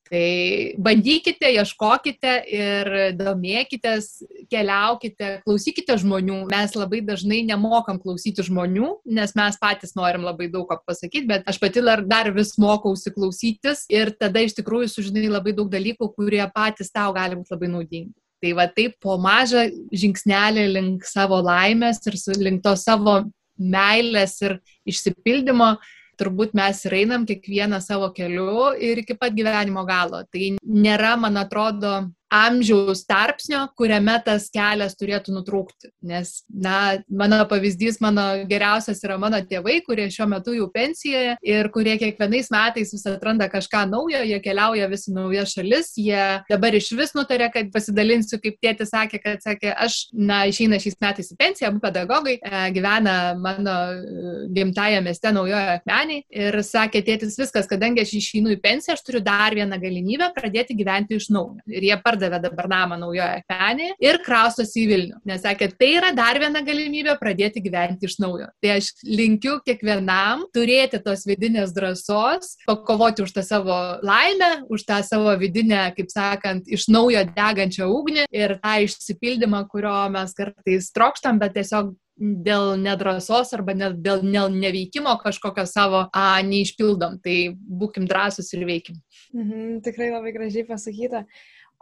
Tai 0.07 0.75
bandykite, 0.79 1.49
ieškokite 1.59 2.33
ir 2.55 2.91
domėkitės, 3.19 4.21
keliaukite, 4.53 5.31
klausykite 5.43 5.97
žmonių. 5.99 6.45
Mes 6.53 6.77
labai 6.79 7.01
dažnai 7.03 7.41
nemokam 7.49 7.99
klausyti 7.99 8.45
žmonių, 8.47 8.93
nes 9.19 9.35
mes 9.35 9.59
patys 9.59 9.97
norim 9.99 10.23
labai 10.27 10.47
daug 10.53 10.69
ką 10.71 10.79
pasakyti, 10.87 11.27
bet 11.27 11.51
aš 11.51 11.59
pati 11.63 11.83
dar 12.07 12.31
vis 12.37 12.55
mokausi 12.63 13.11
klausytis 13.17 13.83
ir 13.91 14.15
tada 14.15 14.45
iš 14.47 14.55
tikrųjų 14.61 14.93
sužinai 14.93 15.27
labai 15.27 15.57
daug 15.59 15.73
dalykų, 15.73 16.13
kurie 16.15 16.45
patys 16.55 16.95
tau 16.95 17.11
gali 17.17 17.41
būti 17.41 17.57
labai 17.57 17.73
naudingi. 17.75 18.15
Tai 18.45 18.53
va 18.55 18.69
taip 18.71 18.95
po 19.03 19.17
mažą 19.19 19.67
žingsnelį 19.91 20.69
link 20.71 21.07
savo 21.09 21.41
laimės 21.43 21.99
ir 22.07 22.15
link 22.39 22.63
to 22.63 22.77
savo 22.79 23.25
meilės 23.59 24.39
ir 24.45 24.61
išsipildymo 24.87 25.75
turbūt 26.21 26.55
mes 26.57 26.83
ir 26.89 26.97
einam 27.01 27.27
kiekvieną 27.29 27.81
savo 27.85 28.11
keliu 28.17 28.73
ir 28.81 29.03
iki 29.03 29.17
pat 29.19 29.35
gyvenimo 29.37 29.85
galo. 29.89 30.23
Tai 30.33 30.53
nėra, 30.63 31.17
man 31.21 31.37
atrodo, 31.41 31.97
amžiaus 32.33 33.05
tarpsnio, 33.07 33.63
kuriame 33.79 34.17
tas 34.25 34.49
kelias 34.53 34.97
turėtų 34.99 35.35
nutrūkti. 35.37 35.91
Nes, 36.07 36.41
na, 36.51 36.99
mano 37.07 37.39
pavyzdys, 37.49 38.01
mano 38.03 38.25
geriausias 38.51 39.03
yra 39.07 39.19
mano 39.21 39.39
tėvai, 39.47 39.79
kurie 39.87 40.09
šiuo 40.13 40.27
metu 40.31 40.55
jau 40.57 40.67
pensijoje 40.73 41.37
ir 41.47 41.71
kurie 41.75 41.97
kiekvienais 42.01 42.51
metais 42.55 42.93
vis 42.95 43.07
atranda 43.11 43.49
kažką 43.53 43.85
naujo, 43.91 44.23
jie 44.27 44.41
keliauja 44.43 44.89
vis 44.91 45.07
naujas 45.13 45.55
šalis, 45.55 45.93
jie 46.01 46.25
dabar 46.51 46.75
iš 46.75 46.91
vis 46.99 47.15
nutarė, 47.17 47.49
kad 47.55 47.71
pasidalinsiu, 47.75 48.41
kaip 48.43 48.59
tėtis 48.63 48.91
sakė, 48.95 49.23
kad 49.23 49.47
sakė, 49.47 49.71
aš, 49.87 50.01
na, 50.13 50.43
išeina 50.51 50.81
šiais 50.83 50.99
metais 51.03 51.31
į 51.33 51.39
pensiją, 51.39 51.71
abu 51.71 51.83
pedagogai, 51.85 52.37
e, 52.41 52.65
gyvena 52.75 53.17
mano 53.39 53.77
e, 53.95 54.35
gimtaja 54.57 55.03
mieste 55.05 55.31
naujojo 55.35 55.79
akmeniai 55.79 56.25
ir 56.31 56.61
sakė, 56.67 57.05
tėtis 57.07 57.39
viskas, 57.39 57.71
kadangi 57.71 58.03
aš 58.03 58.17
išeinu 58.19 58.55
į 58.57 58.61
pensiją, 58.65 58.97
aš 58.97 59.07
turiu 59.07 59.23
dar 59.25 59.55
vieną 59.57 59.79
galimybę 59.83 60.33
pradėti 60.37 60.77
gyventi 60.79 61.21
iš 61.21 61.31
naujo. 61.35 61.63
Ir 61.71 61.87
jie 61.87 61.97
pardavė 62.17 62.41
dabar 62.43 62.69
namą 62.71 62.99
naujoje 63.01 63.43
Akmenėje 63.43 63.97
ir 64.03 64.19
kraustosi 64.25 64.83
į 64.83 64.87
Vilnių. 64.91 65.19
Nes 65.29 65.43
sakė, 65.45 65.69
tai 65.77 65.91
yra 65.99 66.13
dar 66.17 66.39
viena 66.41 66.63
galimybė 66.65 67.17
pradėti 67.21 67.63
gyventi 67.65 68.09
iš 68.09 68.19
naujo. 68.23 68.49
Tai 68.63 68.77
aš 68.77 68.93
linkiu 69.05 69.59
kiekvienam 69.67 70.47
turėti 70.55 71.01
tos 71.05 71.27
vidinės 71.29 71.75
drąsos, 71.77 72.57
pakovoti 72.69 73.25
už 73.27 73.35
tą 73.37 73.45
savo 73.47 73.77
laimę, 74.07 74.67
už 74.73 74.87
tą 74.89 75.03
savo 75.07 75.37
vidinę, 75.41 75.91
kaip 75.97 76.11
sakant, 76.13 76.67
iš 76.69 76.89
naujo 76.93 77.27
degančią 77.37 77.91
ugnį 77.93 78.27
ir 78.33 78.59
tą 78.63 78.79
išsipildymą, 78.87 79.67
kurio 79.71 79.97
mes 80.15 80.35
kartais 80.37 80.93
trokštam, 80.95 81.41
bet 81.43 81.57
tiesiog 81.59 81.95
dėl 82.17 82.79
nedrasos 82.81 83.53
arba 83.53 83.75
ne, 83.77 83.91
dėl 83.93 84.23
ne, 84.25 84.47
neveikimo 84.53 85.13
kažkokio 85.21 85.67
savo 85.69 86.07
a, 86.09 86.41
neišpildom. 86.47 87.21
Tai 87.25 87.37
būkim 87.83 88.09
drąsus 88.09 88.49
ir 88.57 88.65
veikim. 88.69 88.97
Mhm, 89.37 89.83
tikrai 89.85 90.11
labai 90.15 90.33
gražiai 90.37 90.65
pasakyta. 90.69 91.27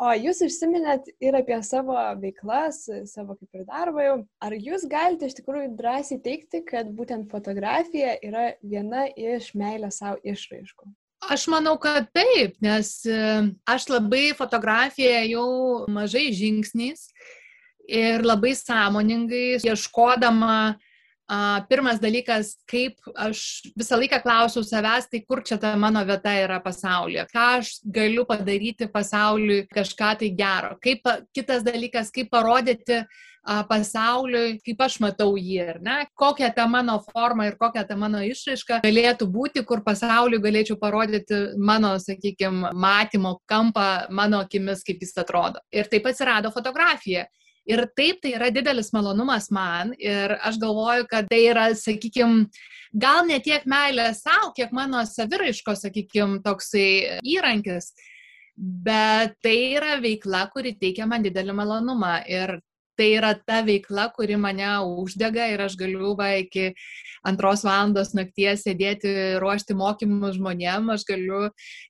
O 0.03 0.11
jūs 0.19 0.41
užsiminėt 0.43 1.07
ir 1.23 1.37
apie 1.39 1.61
savo 1.63 1.95
veiklas, 2.19 2.81
savo 3.07 3.37
kaip 3.39 3.61
ir 3.61 3.67
darbą 3.69 4.03
jau. 4.03 4.17
Ar 4.43 4.57
jūs 4.59 4.89
galite 4.91 5.29
iš 5.29 5.37
tikrųjų 5.39 5.71
drąsiai 5.79 6.19
teikti, 6.25 6.65
kad 6.67 6.91
būtent 6.97 7.31
fotografija 7.31 8.17
yra 8.27 8.49
viena 8.63 9.07
iš 9.15 9.53
meilės 9.55 10.01
savo 10.03 10.19
išraiškų? 10.27 10.91
Aš 11.31 11.47
manau, 11.49 11.77
kad 11.81 12.11
taip, 12.13 12.59
nes 12.61 12.91
e, 13.09 13.21
aš 13.71 13.87
labai 13.89 14.35
fotografiją 14.37 15.23
jau 15.31 15.47
mažai 15.89 16.27
žingsniais 16.37 17.07
ir 17.89 18.27
labai 18.27 18.53
sąmoningai 18.59 19.63
ieškodama 19.63 20.75
Pirmas 21.71 22.01
dalykas, 22.03 22.51
kaip 22.69 22.99
aš 23.17 23.65
visą 23.73 23.97
laiką 23.97 24.19
klausiau 24.21 24.65
savęs, 24.67 25.07
tai 25.09 25.23
kur 25.25 25.41
čia 25.41 25.57
ta 25.57 25.71
mano 25.81 26.03
vieta 26.05 26.35
yra 26.37 26.59
pasaulyje, 26.61 27.25
ką 27.33 27.45
aš 27.61 27.71
galiu 27.89 28.27
padaryti 28.29 28.91
pasauliui 28.93 29.63
kažką 29.73 30.11
tai 30.21 30.29
gero. 30.37 30.75
Kaip, 30.85 31.09
kitas 31.33 31.65
dalykas, 31.65 32.11
kaip 32.13 32.29
parodyti 32.29 33.07
pasauliui, 33.45 34.59
kaip 34.65 34.83
aš 34.85 34.99
matau 35.01 35.35
jį, 35.37 35.57
ar 35.65 35.79
ne, 35.85 35.97
kokia 36.17 36.51
ta 36.55 36.67
mano 36.69 36.99
forma 37.13 37.47
ir 37.49 37.57
kokia 37.61 37.87
ta 37.89 37.97
mano 37.97 38.21
išraiška 38.25 38.83
galėtų 38.85 39.29
būti, 39.29 39.65
kur 39.65 39.81
pasauliui 39.85 40.43
galėčiau 40.45 40.77
parodyti 40.81 41.57
mano, 41.57 41.95
sakykime, 42.01 42.73
matymo 42.73 43.39
kampą, 43.49 44.11
mano 44.11 44.41
akimis, 44.45 44.85
kaip 44.85 45.01
jis 45.01 45.17
atrodo. 45.25 45.65
Ir 45.73 45.89
taip 45.89 46.05
atsirado 46.09 46.53
fotografija. 46.53 47.25
Ir 47.65 47.81
taip 47.97 48.21
tai 48.21 48.35
yra 48.37 48.51
didelis 48.53 48.91
malonumas 48.93 49.49
man 49.55 49.95
ir 49.97 50.35
aš 50.45 50.59
galvoju, 50.61 51.07
kad 51.09 51.31
tai 51.31 51.41
yra, 51.49 51.71
sakykime, 51.79 52.49
gal 52.93 53.25
ne 53.27 53.39
tiek 53.41 53.65
meilė 53.65 54.11
savo, 54.19 54.53
kiek 54.57 54.75
mano 54.77 55.01
saviraiško, 55.09 55.73
sakykime, 55.81 56.43
toksai 56.45 57.21
įrankis, 57.25 57.95
bet 58.55 59.39
tai 59.43 59.57
yra 59.79 59.97
veikla, 60.03 60.45
kuri 60.53 60.75
teikia 60.77 61.09
man 61.09 61.25
didelį 61.25 61.57
malonumą. 61.57 62.19
Ir 62.29 62.59
tai 62.99 63.11
yra 63.19 63.33
ta 63.35 63.63
veikla, 63.67 64.09
kuri 64.17 64.37
mane 64.41 64.69
uždega 65.03 65.49
ir 65.53 65.65
aš 65.67 65.77
galiu 65.81 66.15
va 66.19 66.31
iki 66.41 66.73
antros 67.25 67.65
valandos 67.65 68.13
nakties 68.17 68.65
sėdėti, 68.67 69.13
ruošti 69.43 69.77
mokymus 69.79 70.37
žmonėm, 70.39 70.91
aš 70.95 71.07
galiu 71.09 71.49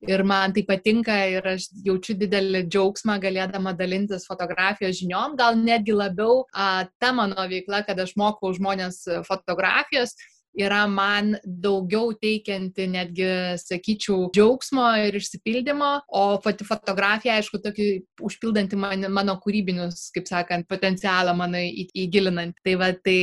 ir 0.09 0.25
man 0.27 0.55
tai 0.57 0.65
patinka 0.69 1.17
ir 1.33 1.49
aš 1.55 1.69
jaučiu 1.87 2.17
didelį 2.21 2.65
džiaugsmą 2.69 3.19
galėdama 3.23 3.75
dalintis 3.79 4.29
fotografijos 4.31 5.01
žiniom, 5.01 5.37
gal 5.41 5.59
netgi 5.59 5.97
labiau 5.97 6.45
a, 6.53 6.87
ta 7.01 7.13
mano 7.17 7.49
veikla, 7.51 7.83
kad 7.89 7.99
aš 8.01 8.15
mokau 8.21 8.55
žmonės 8.55 9.03
fotografijos 9.29 10.15
yra 10.55 10.85
man 10.91 11.35
daugiau 11.45 12.13
teikianti 12.21 12.87
netgi, 12.91 13.29
sakyčiau, 13.61 14.31
džiaugsmo 14.35 14.87
ir 15.07 15.19
išsipildymo, 15.19 15.91
o 16.15 16.25
pati 16.45 16.67
fotografija, 16.69 17.39
aišku, 17.41 17.61
tokį 17.65 17.89
užpildanti 18.25 18.79
man, 18.79 19.07
mano 19.15 19.37
kūrybinius, 19.43 20.09
kaip 20.15 20.31
sakant, 20.31 20.69
potencialą 20.71 21.35
mano 21.39 21.61
įgilinant. 21.61 22.59
Tai 22.65 22.77
va, 22.81 22.93
tai 22.95 23.21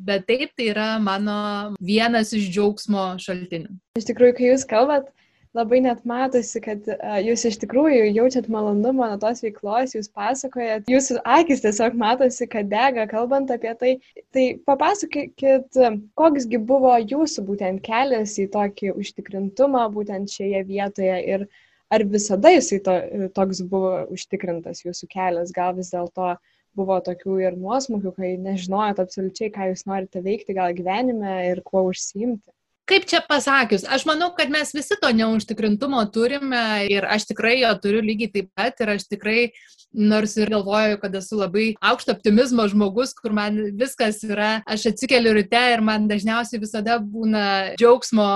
bet 0.00 0.26
taip 0.28 0.52
tai 0.56 0.70
yra 0.72 0.90
mano 1.02 1.38
vienas 1.80 2.32
iš 2.36 2.50
džiaugsmo 2.52 3.14
šaltinių. 3.20 3.74
Iš 4.00 4.08
tikrųjų, 4.10 4.36
kai 4.36 4.52
jūs 4.52 4.66
kalbat, 4.68 5.10
labai 5.56 5.80
net 5.82 6.02
matosi, 6.06 6.60
kad 6.62 6.86
uh, 6.94 7.16
jūs 7.22 7.44
iš 7.48 7.58
tikrųjų 7.62 8.10
jaučiat 8.14 8.48
malonumą 8.52 9.08
nuo 9.10 9.18
tos 9.22 9.42
veiklos, 9.44 9.94
jūs 9.96 10.10
pasakojat, 10.14 10.90
jūsų 10.90 11.18
akis 11.36 11.64
tiesiog 11.64 11.96
matosi, 11.98 12.46
kad 12.50 12.70
dega, 12.70 13.06
kalbant 13.10 13.50
apie 13.54 13.72
tai. 13.80 13.94
Tai 14.34 14.44
papasakokit, 14.68 15.80
koksgi 16.18 16.60
buvo 16.70 16.94
jūsų 17.00 17.44
būtent 17.48 17.82
kelias 17.86 18.36
į 18.38 18.46
tokį 18.54 18.94
užtikrintumą 19.00 19.88
būtent 19.94 20.30
šioje 20.30 20.62
vietoje 20.68 21.18
ir 21.34 21.48
ar 21.90 22.06
visada 22.06 22.52
jisai 22.54 22.78
to, 22.86 22.94
toks 23.34 23.64
buvo 23.66 24.06
užtikrintas 24.14 24.84
jūsų 24.84 25.10
kelias, 25.10 25.50
gal 25.54 25.74
vis 25.74 25.90
dėlto 25.90 26.36
buvo 26.78 27.00
tokių 27.02 27.40
ir 27.42 27.58
nuosmukių, 27.58 28.14
kai 28.14 28.36
nežinojot 28.38 29.02
absoliučiai, 29.02 29.50
ką 29.50 29.72
jūs 29.72 29.82
norite 29.90 30.22
veikti 30.22 30.54
gal 30.54 30.70
gyvenime 30.78 31.40
ir 31.48 31.64
kuo 31.66 31.88
užsiimti 31.90 32.46
kaip 32.90 33.06
čia 33.10 33.20
pasakius, 33.26 33.84
aš 33.86 34.04
manau, 34.08 34.32
kad 34.36 34.50
mes 34.52 34.72
visi 34.74 34.98
to 35.00 35.10
neužtikrintumo 35.14 36.02
turime 36.14 36.64
ir 36.90 37.06
aš 37.06 37.28
tikrai 37.30 37.60
jo 37.60 37.70
turiu 37.82 38.02
lygiai 38.04 38.32
taip 38.34 38.50
pat 38.58 38.82
ir 38.82 38.94
aš 38.96 39.06
tikrai, 39.12 39.50
nors 39.92 40.36
ir 40.36 40.50
galvoju, 40.50 40.98
kad 41.02 41.14
esu 41.18 41.38
labai 41.40 41.66
aukšto 41.80 42.14
optimizmo 42.16 42.66
žmogus, 42.70 43.14
kur 43.16 43.34
man 43.36 43.58
viskas 43.78 44.22
yra, 44.26 44.60
aš 44.66 44.90
atsikeliu 44.92 45.34
ryte 45.36 45.60
ir 45.74 45.84
man 45.84 46.08
dažniausiai 46.10 46.62
visada 46.62 46.98
būna 47.02 47.46
džiaugsmo 47.80 48.30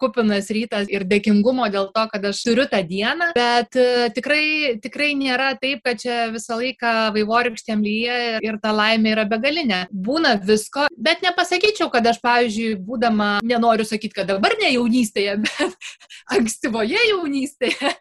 kupinas 0.00 0.48
rytas 0.54 0.88
ir 0.88 1.04
dėkingumo 1.08 1.66
dėl 1.72 1.90
to, 1.94 2.04
kad 2.12 2.24
aš 2.30 2.40
turiu 2.46 2.64
tą 2.70 2.80
dieną, 2.86 3.30
bet 3.36 3.76
uh, 3.78 4.06
tikrai, 4.16 4.78
tikrai 4.82 5.10
nėra 5.18 5.52
taip, 5.60 5.82
kad 5.84 6.00
čia 6.00 6.30
visą 6.32 6.56
laiką 6.60 6.94
vaivorykštėm 7.16 7.84
lyja 7.84 8.16
ir 8.44 8.60
ta 8.62 8.72
laimė 8.76 9.14
yra 9.14 9.26
begalinė. 9.28 9.82
Būna 9.92 10.36
visko, 10.40 10.88
bet 10.96 11.24
nepasakyčiau, 11.26 11.90
kad 11.92 12.08
aš, 12.08 12.22
pavyzdžiui, 12.24 12.78
būdama, 12.86 13.30
nenoriu 13.44 13.84
sakyti, 13.88 14.16
kad 14.22 14.32
dabar 14.32 14.56
ne 14.62 14.72
jaunystėje, 14.72 15.36
bet 15.44 15.92
ankstyvoje 16.38 17.08
jaunystėje 17.12 17.94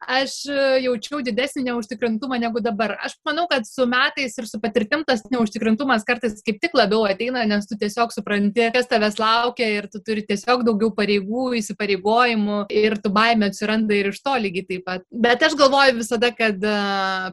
aš 0.00 0.34
e, 0.48 0.58
jaučiau 0.84 1.20
didesnį 1.24 1.66
neužtikrintumą 1.68 2.38
negu 2.40 2.62
dabar. 2.64 2.96
Aš 3.04 3.16
manau, 3.26 3.46
kad 3.50 3.66
su 3.68 3.86
metais 3.90 4.36
ir 4.38 4.48
su 4.48 4.60
patirtim 4.62 5.04
tas 5.06 5.22
neužtikrintumas 5.32 6.06
kartais 6.08 6.40
kaip 6.46 6.60
tik 6.62 6.76
labiau 6.76 7.04
ateina, 7.08 7.44
nes 7.48 7.68
tu 7.68 7.76
tiesiog 7.80 8.14
supranti, 8.14 8.70
kas 8.74 8.88
tavęs 8.90 9.18
laukia 9.20 9.68
ir 9.76 9.88
tu 9.92 10.00
turi 10.04 10.24
tiesiog 10.26 10.64
daugiau 10.66 10.92
pareigų, 10.96 11.50
įsipareigojimų 11.60 12.62
ir 12.80 12.96
tu 13.02 13.12
baimė 13.14 13.50
atsiranda 13.50 13.96
ir 13.96 14.10
iš 14.12 14.22
to 14.24 14.36
lygiai 14.40 14.66
taip 14.68 14.86
pat. 14.88 15.04
Bet 15.10 15.44
aš 15.46 15.56
galvoju 15.60 15.98
visada, 16.00 16.32
kad 16.36 16.64
e, 16.64 16.76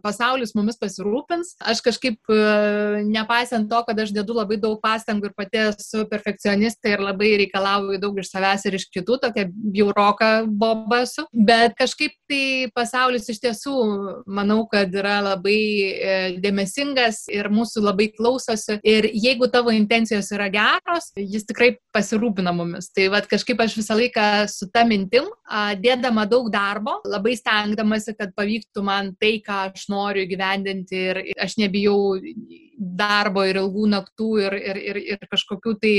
pasaulis 0.03 0.55
mumis 0.57 0.79
pasirūpins. 0.81 1.55
Aš 1.63 1.83
kažkaip, 1.85 2.19
e, 2.31 3.03
nepaisant 3.07 3.69
to, 3.71 3.81
kad 3.87 4.03
aš 4.03 4.13
dedu 4.15 4.37
labai 4.37 4.59
daug 4.61 4.79
pastangų 4.83 5.31
ir 5.31 5.37
pati 5.37 5.63
esu 5.69 6.03
perfekcionistė 6.11 6.95
ir 6.95 7.05
labai 7.05 7.33
reikalauju 7.43 8.01
daug 8.01 8.19
iš 8.19 8.31
savęs 8.33 8.67
ir 8.67 8.77
iš 8.79 8.87
kitų, 8.91 9.19
tokia 9.23 9.47
bjauroka 9.47 10.31
boba 10.47 11.03
esu, 11.05 11.25
bet 11.31 11.75
kažkaip 11.77 12.15
tai 12.27 12.56
pasaulis 12.75 13.27
iš 13.31 13.39
tiesų, 13.43 13.75
manau, 14.27 14.59
kad 14.71 14.93
yra 14.95 15.17
labai 15.25 15.57
e, 15.57 16.15
dėmesingas 16.43 17.25
ir 17.33 17.49
mūsų 17.53 17.83
labai 17.85 18.09
klausosi. 18.15 18.79
Ir 18.87 19.09
jeigu 19.13 19.49
tavo 19.53 19.73
intencijos 19.75 20.31
yra 20.35 20.49
geros, 20.53 21.11
jis 21.17 21.47
tikrai 21.47 21.73
pasirūpina 21.95 22.53
mumis. 22.55 22.89
Tai 22.95 23.09
vad 23.15 23.29
kažkaip 23.29 23.61
aš 23.63 23.77
visą 23.79 23.97
laiką 23.99 24.27
su 24.51 24.69
ta 24.73 24.85
mintim, 24.87 25.27
dėdama 25.83 26.27
daug 26.29 26.49
darbo, 26.53 26.99
labai 27.07 27.35
stengdamasi, 27.39 28.15
kad 28.17 28.33
pavyktų 28.37 28.85
man 28.85 29.13
tai, 29.21 29.37
ką 29.45 29.67
aš 29.71 29.87
noriu 29.91 30.27
gyvendinti 30.29 31.03
ir 31.11 31.21
aš 31.43 31.57
nebijau 31.61 32.17
darbo 32.77 33.45
ir 33.47 33.61
ilgų 33.61 33.91
naktų 33.93 34.31
ir, 34.45 34.57
ir, 34.71 34.81
ir, 34.91 35.03
ir 35.15 35.29
kažkokių 35.31 35.77
tai 35.81 35.95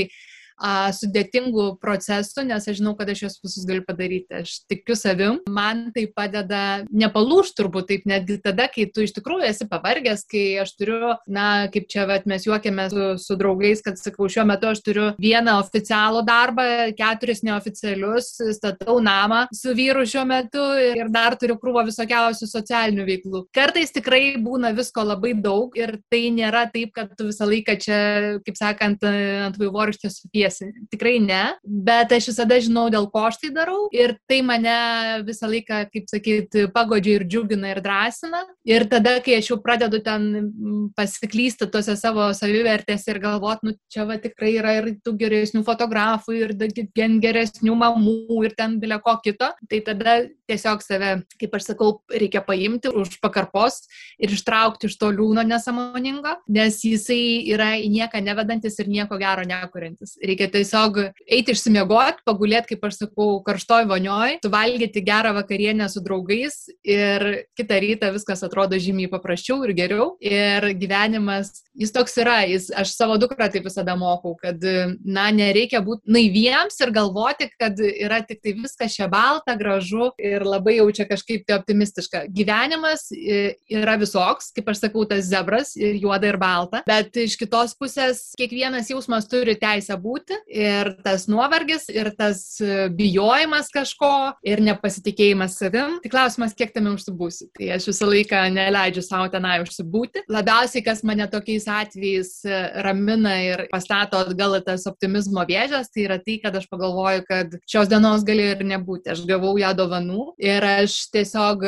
a, 0.59 0.91
sudėtingų 0.95 1.65
procesų, 1.81 2.43
nes 2.49 2.67
aš 2.67 2.79
žinau, 2.81 2.93
kad 2.99 3.09
aš 3.11 3.23
juos 3.23 3.37
visus 3.43 3.65
galiu 3.67 3.83
padaryti. 3.87 4.41
Aš 4.41 4.55
tikiu 4.69 4.97
savim. 4.99 5.39
Man 5.49 5.89
tai 5.95 6.05
padeda 6.11 6.83
nepalūž 6.91 7.53
turbūt 7.57 7.89
taip 7.89 8.07
netgi 8.09 8.39
tada, 8.43 8.67
kai 8.71 8.87
tu 8.93 9.05
iš 9.05 9.15
tikrųjų 9.17 9.47
esi 9.49 9.67
pavargęs, 9.69 10.25
kai 10.29 10.43
aš 10.63 10.75
turiu, 10.77 11.13
na, 11.31 11.69
kaip 11.73 11.87
čia 11.91 12.05
vat, 12.09 12.27
mes 12.29 12.45
juokiamės 12.47 12.93
su, 12.93 13.07
su 13.23 13.37
draugais, 13.39 13.83
kad 13.85 13.99
sakau, 14.01 14.29
šiuo 14.31 14.45
metu 14.49 14.69
aš 14.69 14.83
turiu 14.85 15.07
vieną 15.21 15.57
oficialų 15.63 16.23
darbą, 16.27 16.67
keturis 16.97 17.43
neoficialius, 17.47 18.31
statau 18.57 18.99
namą 19.03 19.45
su 19.55 19.73
vyru 19.77 20.05
šiuo 20.09 20.25
metu 20.29 20.65
ir 20.83 21.09
dar 21.13 21.37
turiu 21.39 21.57
krūvą 21.61 21.85
visokiausių 21.87 22.49
socialinių 22.49 23.07
veiklų. 23.07 23.43
Kartais 23.55 23.93
tikrai 23.95 24.35
būna 24.41 24.73
visko 24.77 25.05
labai 25.07 25.33
daug 25.37 25.75
ir 25.79 25.97
tai 26.11 26.25
nėra 26.35 26.65
taip, 26.73 26.93
kad 26.97 27.15
tu 27.17 27.29
visą 27.29 27.47
laiką 27.49 27.77
čia, 27.81 27.99
kaip 28.45 28.59
sakant, 28.59 29.05
ant 29.07 29.57
vaivorykštės 29.59 30.19
supiesi 30.23 30.48
elgiesi. 30.49 30.73
Tikrai 30.91 31.19
ne, 31.19 31.55
bet 31.63 32.11
aš 32.11 32.29
visada 32.31 32.59
žinau, 32.59 32.89
dėl 32.89 33.09
ko 33.11 33.27
aš 33.27 33.39
tai 33.41 33.51
darau 33.53 33.87
ir 33.93 34.17
tai 34.27 34.41
mane 34.41 35.23
visą 35.27 35.49
laiką, 35.49 35.89
kaip 35.91 36.09
sakyti, 36.09 36.67
pagodžia 36.73 37.19
ir 37.19 37.25
džiugina 37.27 37.71
ir 37.73 37.81
drąsina. 37.81 38.43
Ir 38.65 38.87
tada, 38.89 39.19
kai 39.23 39.39
aš 39.39 39.51
jau 39.51 39.59
pradedu 39.61 40.01
ten 40.03 40.91
pasiklysti 40.97 41.69
tose 41.71 41.95
savo 41.99 42.29
savivertės 42.33 43.07
ir 43.09 43.19
galvot, 43.19 43.63
nu 43.63 43.75
čia 43.91 44.05
va 44.05 44.17
tikrai 44.17 44.55
yra 44.57 44.75
ir 44.79 44.91
tų 45.03 45.15
geresnių 45.19 45.63
fotografų, 45.67 46.35
ir 46.37 46.55
geresnių 46.95 47.75
mamų, 47.75 48.43
ir 48.45 48.55
ten 48.57 48.79
bilė 48.79 48.99
ko 49.03 49.17
kito, 49.23 49.53
tai 49.69 49.81
tada 49.85 50.21
tiesiog 50.49 50.81
save, 50.83 51.11
kaip 51.39 51.55
aš 51.55 51.69
sakau, 51.71 51.91
reikia 52.09 52.41
paimti 52.45 52.89
už 52.89 53.19
pakarpos 53.23 53.83
ir 54.21 54.33
ištraukti 54.33 54.89
iš 54.89 54.97
to 54.99 55.11
liūno 55.13 55.43
nesamoningo, 55.45 56.39
nes 56.49 56.79
jisai 56.85 57.45
yra 57.53 57.75
į 57.77 57.89
nieką 57.93 58.21
nevedantis 58.25 58.79
ir 58.81 58.89
nieko 58.89 59.19
gero 59.21 59.45
nekuriantis. 59.47 60.17
Reikia 60.23 60.38
reikia 60.39 60.51
tiesiog 60.53 60.99
eiti 61.27 61.53
išsimiegoti, 61.53 62.23
pagulėti, 62.25 62.73
kaip 62.73 62.85
aš 62.87 62.99
sakau, 63.03 63.41
karštoj 63.43 63.87
vonioj, 63.89 64.39
suvalgyti 64.43 65.03
gerą 65.03 65.33
vakarienę 65.35 65.89
su 65.89 66.01
draugais 66.01 66.69
ir 66.83 67.45
kitą 67.57 67.79
rytą 67.79 68.11
viskas 68.13 68.43
atrodo 68.43 68.79
žymiai 68.79 69.09
paprasčiau 69.11 69.63
ir 69.65 69.73
geriau. 69.75 70.15
Ir 70.21 70.73
gyvenimas, 70.79 71.63
jis 71.75 71.91
toks 71.91 72.17
yra, 72.21 72.43
jis, 72.47 72.69
aš 72.71 72.93
savo 72.95 73.17
dukrą 73.19 73.49
taip 73.51 73.65
visada 73.67 73.95
mokau, 73.99 74.35
kad, 74.39 74.63
na, 75.03 75.29
nereikia 75.31 75.81
būti 75.83 76.07
naiviems 76.07 76.79
ir 76.79 76.93
galvoti, 76.95 77.49
kad 77.59 77.79
yra 77.79 78.21
tik 78.23 78.41
tai 78.43 78.55
viskas 78.57 78.95
čia 78.95 79.09
balta, 79.11 79.55
gražu 79.59 80.11
ir 80.17 80.45
labai 80.47 80.77
jau 80.79 80.89
čia 80.95 81.07
kažkaip 81.09 81.45
tai 81.47 81.59
optimistiška. 81.59 82.25
Gyvenimas 82.31 83.09
yra 83.11 83.97
visoks, 83.99 84.53
kaip 84.55 84.71
aš 84.71 84.85
sakau, 84.85 85.05
tas 85.09 85.27
zebras 85.29 85.75
ir 85.79 85.99
juoda 85.99 86.31
ir 86.31 86.39
balta, 86.39 86.83
bet 86.87 87.15
iš 87.19 87.37
kitos 87.39 87.75
pusės 87.79 88.29
kiekvienas 88.39 88.91
jausmas 88.91 89.27
turi 89.29 89.57
teisę 89.59 89.97
būti 89.99 90.28
būti 90.29 90.59
ir 90.59 90.93
tas 91.03 91.27
nuovargis, 91.27 91.89
ir 91.89 92.11
tas 92.17 92.59
e, 92.61 92.89
bijojimas 92.89 93.69
kažko, 93.73 94.35
ir 94.43 94.61
nepasitikėjimas 94.61 95.57
savim. 95.57 95.99
Tik 96.03 96.11
klausimas, 96.11 96.55
kiek 96.57 96.73
tame 96.73 96.93
užsibūsi. 96.93 97.49
Tai 97.57 97.71
aš 97.75 97.87
visą 97.89 98.09
laiką 98.09 98.43
neleidžiu 98.53 99.03
savo 99.03 99.29
tenai 99.31 99.59
užsibūti. 99.63 100.25
Labiausiai, 100.29 100.83
kas 100.85 101.03
mane 101.03 101.27
tokiais 101.29 101.67
atvejais 101.67 102.33
e, 102.45 102.61
ramina 102.85 103.37
ir 103.43 103.65
pastato 103.71 104.19
atgal 104.19 104.59
tas 104.65 104.85
optimizmo 104.89 105.45
vėžės, 105.49 105.91
tai 105.93 106.05
yra 106.07 106.19
tai, 106.19 106.39
kad 106.43 106.55
aš 106.55 106.67
pagalvoju, 106.69 107.25
kad 107.27 107.57
šios 107.69 107.89
dienos 107.89 108.25
gali 108.27 108.51
ir 108.53 108.63
nebūti. 108.65 109.13
Aš 109.13 109.25
gavau 109.29 109.55
ją 109.59 109.73
dovanų 109.77 110.33
ir 110.41 110.65
aš 110.65 111.05
tiesiog 111.13 111.65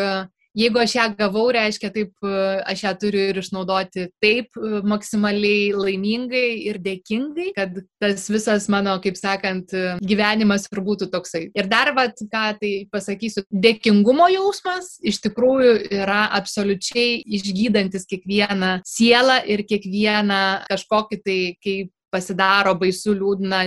jeigu 0.57 0.81
aš 0.81 0.95
ją 0.97 1.05
gavau, 1.17 1.45
reiškia, 1.53 1.91
taip 1.93 2.27
aš 2.69 2.83
ją 2.85 2.93
turiu 3.01 3.23
ir 3.31 3.39
išnaudoti 3.41 4.07
taip 4.23 4.57
maksimaliai 4.87 5.71
laimingai 5.75 6.47
ir 6.69 6.79
dėkingai, 6.83 7.51
kad 7.57 7.79
tas 8.01 8.27
visas 8.31 8.67
mano, 8.71 8.97
kaip 9.03 9.19
sakant, 9.19 9.73
gyvenimas 10.03 10.67
ir 10.71 10.83
būtų 10.85 11.09
toksai. 11.13 11.45
Ir 11.57 11.69
dar, 11.71 11.93
vat, 11.97 12.19
ką 12.31 12.45
tai 12.59 12.73
pasakysiu, 12.91 13.45
dėkingumo 13.51 14.27
jausmas 14.33 14.95
iš 15.03 15.21
tikrųjų 15.27 15.77
yra 16.01 16.25
absoliučiai 16.37 17.21
išgydantis 17.39 18.07
kiekvieną 18.09 18.77
sielą 18.87 19.41
ir 19.49 19.65
kiekvieną 19.67 20.43
kažkokį 20.69 21.21
tai 21.25 21.39
kaip 21.63 21.91
pasidaro 22.11 22.73
baisu, 22.79 23.15
liūdna 23.17 23.61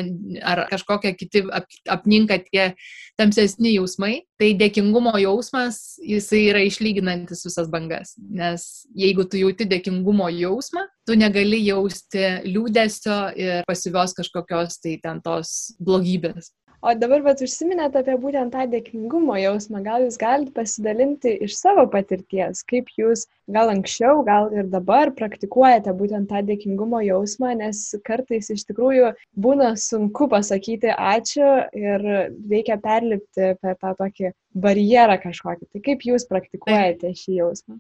ar 0.45 0.65
kažkokie 0.71 1.15
kiti 1.19 1.45
ap, 1.53 1.69
apninka 1.91 2.39
tie 2.47 2.71
tamsesni 3.19 3.75
jausmai, 3.77 4.25
tai 4.41 4.53
dėkingumo 4.59 5.15
jausmas, 5.23 5.97
jisai 6.03 6.43
yra 6.51 6.65
išlyginantis 6.67 7.45
visas 7.47 7.71
bangas. 7.73 8.15
Nes 8.19 8.85
jeigu 8.99 9.27
tu 9.29 9.41
jauti 9.41 9.69
dėkingumo 9.71 10.29
jausmą, 10.35 10.85
tu 11.07 11.17
negali 11.19 11.63
jausti 11.65 12.27
liūdėsio 12.49 13.19
ir 13.39 13.65
pasivios 13.69 14.17
kažkokios 14.19 14.81
tai 14.83 14.99
ten 15.03 15.23
tos 15.25 15.75
blogybės. 15.81 16.53
O 16.85 16.93
dabar, 17.01 17.23
bet 17.25 17.41
užsiminėte 17.41 18.03
apie 18.03 18.15
būtent 18.21 18.53
tą 18.53 18.67
dėkingumo 18.69 19.39
jausmą. 19.41 19.81
Gal 19.87 20.03
jūs 20.05 20.19
galite 20.21 20.53
pasidalinti 20.53 21.31
iš 21.47 21.55
savo 21.57 21.87
patirties, 21.89 22.61
kaip 22.69 22.91
jūs 22.93 23.23
gal 23.55 23.73
anksčiau, 23.73 24.21
gal 24.27 24.51
ir 24.53 24.69
dabar 24.69 25.09
praktikuojate 25.17 25.95
būtent 25.97 26.29
tą 26.29 26.43
dėkingumo 26.45 27.01
jausmą, 27.07 27.55
nes 27.63 27.81
kartais 28.05 28.51
iš 28.53 28.67
tikrųjų 28.69 29.15
būna 29.47 29.71
sunku 29.81 30.29
pasakyti 30.35 30.93
ačiū 30.93 31.49
ir 31.73 32.05
reikia 32.53 32.77
perlipti 32.85 33.55
per 33.65 33.81
tą 33.81 33.95
tokį 34.03 34.35
barjerą 34.67 35.17
kažkokį. 35.25 35.71
Tai 35.73 35.85
kaip 35.89 36.05
jūs 36.11 36.29
praktikuojate 36.29 37.15
šį 37.17 37.39
jausmą? 37.39 37.79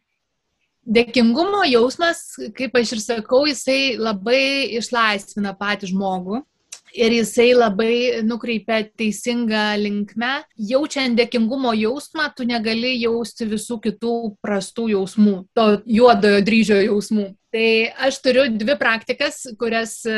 Dėkingumo 0.97 1.61
jausmas, 1.69 2.25
kaip 2.57 2.81
aš 2.81 2.97
ir 2.97 3.05
sakau, 3.05 3.45
jisai 3.53 4.01
labai 4.01 4.73
išlaisvina 4.81 5.53
patį 5.61 5.93
žmogų 5.93 6.40
ir 6.94 7.14
jisai 7.18 7.50
labai 7.57 8.22
nukreipia 8.26 8.83
teisingą 8.96 9.66
linkmę. 9.80 10.33
Jaučiant 10.70 11.18
dėkingumo 11.18 11.74
jausmą, 11.76 12.30
tu 12.37 12.46
negali 12.48 12.94
jausti 13.02 13.48
visų 13.50 13.80
kitų 13.85 14.16
prastų 14.44 14.90
jausmų, 14.94 15.38
to 15.57 15.70
juodojo 15.85 16.44
dryžio 16.46 16.83
jausmų. 16.85 17.33
Tai 17.54 17.66
aš 18.09 18.16
turiu 18.18 18.48
dvi 18.50 18.74
praktikas, 18.74 19.44
kurias 19.61 20.00
e, 20.11 20.14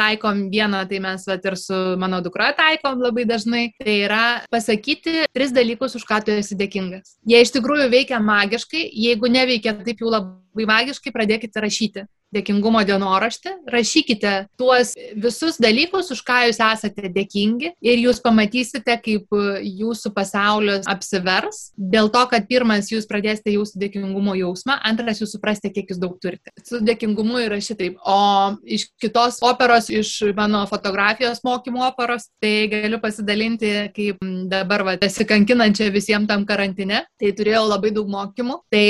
taikom 0.00 0.46
vieną, 0.48 0.86
tai 0.88 1.00
mes 1.04 1.26
vat, 1.28 1.44
ir 1.44 1.58
su 1.60 1.76
mano 2.00 2.22
dukra 2.24 2.54
taikom 2.56 3.02
labai 3.04 3.26
dažnai. 3.28 3.66
Tai 3.76 3.96
yra 4.06 4.22
pasakyti 4.48 5.26
tris 5.36 5.52
dalykus, 5.52 5.98
už 5.98 6.08
ką 6.08 6.22
tu 6.24 6.32
esi 6.32 6.56
dėkingas. 6.56 7.18
Jie 7.28 7.42
iš 7.44 7.52
tikrųjų 7.58 7.90
veikia 7.92 8.22
magiškai, 8.24 8.86
jeigu 8.96 9.28
neveikia 9.28 9.76
taip 9.84 10.00
jau 10.00 10.08
labai 10.14 10.68
magiškai, 10.72 11.12
pradėkite 11.12 11.60
rašyti 11.60 12.08
dėkingumo 12.34 12.82
dienoraštį, 12.86 13.54
rašykite 13.70 14.34
tuos 14.60 14.94
visus 15.20 15.58
dalykus, 15.62 16.10
už 16.14 16.22
ką 16.26 16.40
jūs 16.48 16.60
esate 16.64 17.10
dėkingi 17.14 17.74
ir 17.84 18.02
jūs 18.02 18.20
pamatysite, 18.24 18.96
kaip 19.04 19.34
jūsų 19.64 20.12
pasaulis 20.16 20.88
apsivers. 20.90 21.70
Dėl 21.76 22.10
to, 22.14 22.24
kad 22.30 22.48
pirmas 22.50 22.90
jūs 22.92 23.08
pradėsite 23.10 23.54
jūsų 23.54 23.80
dėkingumo 23.84 24.36
jausmą, 24.38 24.78
antras 24.86 25.22
jūs 25.22 25.34
suprasite, 25.36 25.72
kiek 25.74 25.92
jūs 25.92 26.00
daug 26.02 26.16
turite. 26.22 26.52
Su 26.64 26.80
dėkingumu 26.84 27.40
yra 27.44 27.60
šitaip. 27.62 27.98
O 28.04 28.18
iš 28.64 28.88
kitos 29.02 29.40
operos, 29.44 29.90
iš 29.92 30.16
mano 30.36 30.64
fotografijos 30.70 31.42
mokymo 31.46 31.84
operos, 31.88 32.28
tai 32.42 32.66
galiu 32.72 33.00
pasidalinti, 33.02 33.72
kaip 33.94 34.22
dabar 34.50 34.84
va, 34.86 34.96
besikankinančia 35.00 35.90
visiems 35.94 36.28
tam 36.30 36.46
karantine. 36.48 37.04
Tai 37.20 37.32
turėjau 37.36 37.64
labai 37.68 37.92
daug 37.94 38.10
mokymų. 38.10 38.60
Tai 38.72 38.84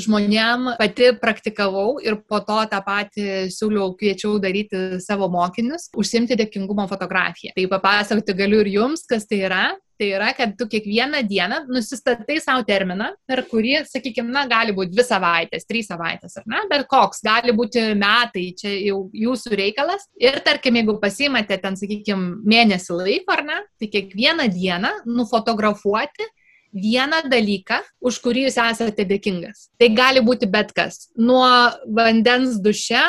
žmonėm 0.00 0.72
pati 0.80 1.12
praktikavau 1.20 1.98
ir 2.04 2.18
po 2.28 2.40
to 2.44 2.58
tą 2.70 2.79
tą 2.80 2.86
patį 2.86 3.28
siūliau, 3.52 3.92
kviečiau 3.98 4.40
daryti 4.40 5.00
savo 5.02 5.28
mokinius, 5.32 5.90
užsimti 5.96 6.38
dėkingumo 6.40 6.88
fotografiją. 6.88 7.54
Tai 7.56 7.68
papasakoti 7.76 8.36
galiu 8.36 8.64
ir 8.64 8.74
jums, 8.78 9.06
kas 9.08 9.28
tai 9.28 9.44
yra. 9.48 9.68
Tai 10.00 10.06
yra, 10.08 10.30
kad 10.32 10.54
tu 10.56 10.64
kiekvieną 10.64 11.18
dieną 11.28 11.58
nusistatai 11.68 12.38
savo 12.40 12.62
terminą, 12.64 13.10
per 13.28 13.42
kurį, 13.50 13.82
sakykime, 13.84 14.32
na, 14.32 14.46
gali 14.48 14.72
būti 14.72 14.94
dvi 14.94 15.04
savaitės, 15.04 15.68
trys 15.68 15.90
savaitės, 15.92 16.38
ar 16.40 16.46
ne, 16.48 16.62
bet 16.70 16.86
koks, 16.88 17.20
gali 17.20 17.52
būti 17.52 17.82
metai, 18.00 18.46
čia 18.56 18.72
jau 18.78 19.02
jūsų 19.12 19.58
reikalas. 19.60 20.08
Ir 20.16 20.40
tarkim, 20.46 20.80
jeigu 20.80 20.96
pasimate 21.02 21.60
ten, 21.60 21.76
sakykime, 21.76 22.40
mėnesį 22.48 22.96
laiko, 22.96 23.36
ar 23.36 23.44
ne, 23.44 23.60
tai 23.76 23.92
kiekvieną 23.92 24.48
dieną 24.56 24.94
nufotografuoti 25.04 26.32
vieną 26.74 27.24
dalyką, 27.30 27.80
už 28.00 28.20
kurį 28.24 28.46
jūs 28.48 28.60
esate 28.62 29.06
dėkingas. 29.08 29.68
Tai 29.80 29.90
gali 29.94 30.22
būti 30.24 30.48
bet 30.50 30.72
kas. 30.76 31.08
Nuo 31.18 31.48
vandens 31.86 32.60
duše 32.62 33.02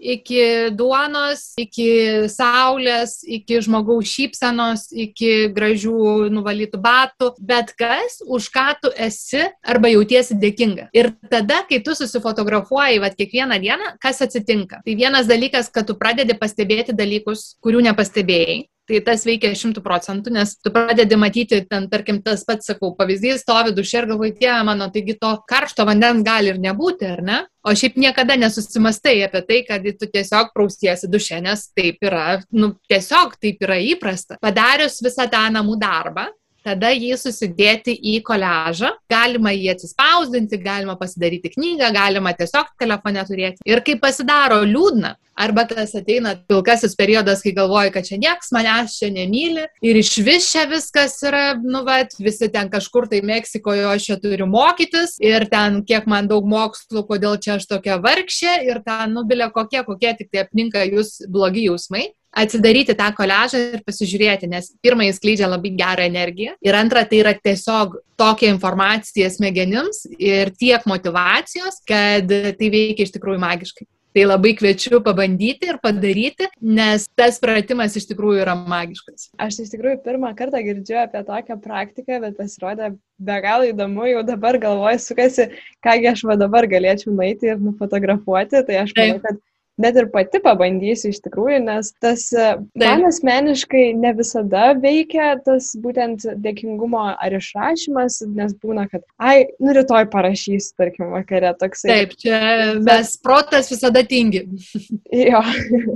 iki 0.00 0.72
duonos, 0.74 1.52
iki 1.60 2.26
saulės, 2.32 3.20
iki 3.28 3.60
žmogaus 3.62 4.08
šypsenos, 4.08 4.88
iki 4.90 5.50
gražių 5.54 6.30
nuvalytų 6.32 6.80
batų, 6.80 7.34
bet 7.38 7.74
kas, 7.78 8.20
už 8.24 8.48
ką 8.54 8.66
tu 8.80 8.92
esi 8.96 9.44
arba 9.60 9.92
jautiesi 9.92 10.38
dėkinga. 10.40 10.88
Ir 10.96 11.12
tada, 11.30 11.62
kai 11.68 11.82
tu 11.84 11.94
susifotografuoji 11.98 13.02
vat, 13.04 13.16
kiekvieną 13.18 13.60
dieną, 13.62 13.94
kas 14.02 14.24
atsitinka? 14.24 14.80
Tai 14.86 14.96
vienas 14.96 15.28
dalykas, 15.30 15.70
kad 15.72 15.88
tu 15.88 15.96
pradedi 16.00 16.36
pastebėti 16.38 16.96
dalykus, 16.96 17.54
kurių 17.60 17.84
nepastebėjai. 17.90 18.62
Tai 18.90 18.98
tas 19.06 19.22
veikia 19.22 19.52
šimtų 19.54 19.84
procentų, 19.84 20.32
nes 20.34 20.56
tu 20.58 20.72
pradedi 20.74 21.14
matyti, 21.14 21.60
ten, 21.70 21.84
tarkim, 21.92 22.16
tas 22.26 22.40
pats, 22.46 22.66
sakau, 22.72 22.88
pavyzdys, 22.98 23.44
stovi 23.44 23.70
dušė 23.76 24.00
ir 24.00 24.08
galvoji, 24.10 24.32
tie 24.40 24.50
mano, 24.66 24.88
taigi 24.90 25.14
to 25.20 25.30
karšto 25.46 25.86
vandens 25.86 26.24
gali 26.26 26.50
ir 26.50 26.58
nebūti, 26.58 27.06
ar 27.14 27.22
ne? 27.22 27.36
O 27.62 27.70
šiaip 27.76 28.00
niekada 28.00 28.34
nesusimastai 28.40 29.20
apie 29.28 29.44
tai, 29.46 29.60
kad 29.68 29.86
tu 30.00 30.08
tiesiog 30.10 30.50
praustiesi 30.56 31.06
dušė, 31.12 31.38
nes 31.44 31.68
taip 31.76 32.02
yra, 32.02 32.40
nu, 32.50 32.72
tiesiog 32.90 33.38
taip 33.38 33.62
yra 33.62 33.78
įprasta. 33.92 34.40
Padarius 34.42 34.98
visą 35.06 35.28
tą 35.30 35.44
namų 35.54 35.78
darbą, 35.78 36.26
tada 36.66 36.92
jį 36.94 37.16
susidėti 37.20 37.94
į 37.94 38.20
koležą. 38.26 38.92
Galima 39.10 39.54
jį 39.54 39.72
atsispausdinti, 39.74 40.60
galima 40.62 40.96
pasidaryti 41.00 41.54
knygą, 41.56 41.90
galima 41.96 42.34
tiesiog 42.36 42.74
telefone 42.80 43.24
turėti. 43.28 43.64
Ir 43.68 43.82
kai 43.86 43.96
pasidaro 44.00 44.60
liūdna, 44.66 45.16
arba 45.40 45.64
tas 45.68 45.94
ateina 45.96 46.34
pilkasis 46.48 46.96
periodas, 46.98 47.42
kai 47.44 47.52
galvoji, 47.56 47.92
kad 47.94 48.06
čia 48.08 48.18
nieks 48.20 48.52
manęs 48.54 48.98
čia 49.00 49.10
nemyli 49.14 49.64
ir 49.86 50.00
iš 50.00 50.12
vis 50.26 50.50
čia 50.52 50.66
viskas 50.70 51.16
yra, 51.26 51.44
nu, 51.56 51.82
vat, 51.86 52.14
visi 52.20 52.50
ten 52.52 52.70
kažkur 52.72 53.08
tai 53.10 53.22
Meksikoje 53.24 53.86
aš 53.88 54.10
čia 54.10 54.18
turiu 54.20 54.48
mokytis 54.50 55.16
ir 55.24 55.48
ten 55.52 55.80
kiek 55.88 56.08
man 56.10 56.28
daug 56.30 56.48
mokslų, 56.50 57.06
kodėl 57.08 57.40
čia 57.40 57.56
aš 57.58 57.68
tokia 57.70 58.00
vargšė 58.04 58.60
ir 58.68 58.82
ten, 58.86 59.16
nu, 59.16 59.24
bilė 59.28 59.50
kokie, 59.54 59.82
kokie 59.86 60.14
tik 60.18 60.32
tai 60.32 60.44
apninka 60.44 60.84
jūs 60.88 61.20
blogi 61.28 61.68
jausmai 61.70 62.10
atsidaryti 62.30 62.94
tą 62.98 63.10
koležą 63.16 63.60
ir 63.76 63.84
pasižiūrėti, 63.86 64.48
nes 64.50 64.72
pirmą 64.84 65.08
jis 65.08 65.20
skleidžia 65.20 65.50
labai 65.50 65.72
gerą 65.78 66.06
energiją 66.10 66.56
ir 66.62 66.78
antra 66.78 67.04
tai 67.08 67.22
yra 67.24 67.34
tiesiog 67.34 67.98
tokia 68.20 68.50
informacija 68.52 69.30
smegenims 69.32 70.04
ir 70.18 70.52
tiek 70.58 70.84
motivacijos, 70.86 71.82
kad 71.88 72.28
tai 72.28 72.70
veikia 72.72 73.06
iš 73.06 73.16
tikrųjų 73.16 73.42
magiškai. 73.42 73.88
Tai 74.10 74.24
labai 74.26 74.56
kviečiu 74.58 74.98
pabandyti 75.06 75.68
ir 75.70 75.76
padaryti, 75.78 76.48
nes 76.58 77.04
tas 77.14 77.36
pratimas 77.38 77.94
iš 77.94 78.08
tikrųjų 78.08 78.40
yra 78.42 78.56
magiškas. 78.58 79.28
Aš 79.38 79.60
iš 79.62 79.70
tikrųjų 79.76 80.00
pirmą 80.02 80.32
kartą 80.38 80.58
girdžiu 80.66 80.96
apie 81.04 81.22
tokią 81.28 81.56
praktiką, 81.62 82.18
bet 82.24 82.34
pasirodė 82.40 82.88
be 83.22 83.36
galo 83.44 83.68
įdomu, 83.70 84.08
jau 84.10 84.24
dabar 84.26 84.58
galvoju, 84.58 84.98
sukasi, 85.04 85.46
kągi 85.86 86.10
aš 86.10 86.24
va 86.26 86.34
dabar 86.40 86.66
galėčiau 86.72 87.14
nueiti 87.14 87.52
ir 87.52 87.62
nufotografuoti, 87.62 88.64
tai 88.66 88.80
aš 88.82 88.96
manau, 88.98 89.22
kad 89.22 89.38
net 89.80 89.98
ir 89.98 90.08
pati 90.12 90.40
pabandysiu 90.44 91.10
iš 91.12 91.20
tikrųjų, 91.24 91.60
nes 91.66 91.92
tas 92.02 92.26
e, 92.32 92.46
Taip. 92.60 92.82
man 92.82 93.06
asmeniškai 93.08 93.84
ne 93.98 94.12
visada 94.18 94.70
veikia 94.80 95.32
tas 95.44 95.72
būtent 95.80 96.26
dėkingumo 96.44 97.02
ar 97.12 97.36
išrašymas, 97.38 98.20
nes 98.36 98.54
būna, 98.62 98.86
kad, 98.90 99.04
ai, 99.22 99.48
nu 99.62 99.74
rytoj 99.76 100.08
parašysiu, 100.12 100.74
tarkim, 100.80 101.10
vakare 101.14 101.52
toksai. 101.60 101.90
Taip, 101.92 102.16
čia 102.20 102.40
mes 102.80 103.12
protas 103.24 103.70
visada 103.72 104.04
tingi. 104.06 104.44
jo, 105.32 105.42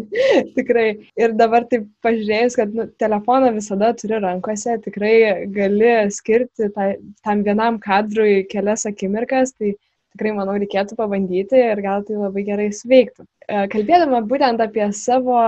tikrai. 0.59 0.89
Ir 1.21 1.37
dabar 1.39 1.69
taip 1.71 1.89
pažiūrėjus, 2.05 2.59
kad 2.61 2.75
nu, 2.77 2.89
telefoną 3.01 3.55
visada 3.57 3.93
turi 3.99 4.21
rankose, 4.23 4.79
tikrai 4.85 5.15
gali 5.55 5.97
skirti 6.15 6.71
tai, 6.75 6.95
tam 7.25 7.45
vienam 7.47 7.81
kadrui 7.83 8.45
kelias 8.51 8.87
akimirkas, 8.89 9.55
tai 9.59 9.75
tikrai, 10.15 10.35
manau, 10.37 10.55
reikėtų 10.61 10.97
pabandyti 10.99 11.59
ir 11.59 11.83
gal 11.85 12.05
tai 12.07 12.19
labai 12.19 12.45
gerai 12.47 12.71
sveiktų. 12.75 13.27
E, 13.45 13.65
kalbėdama 13.73 14.23
būtent 14.29 14.63
apie 14.65 14.87
savo 14.97 15.39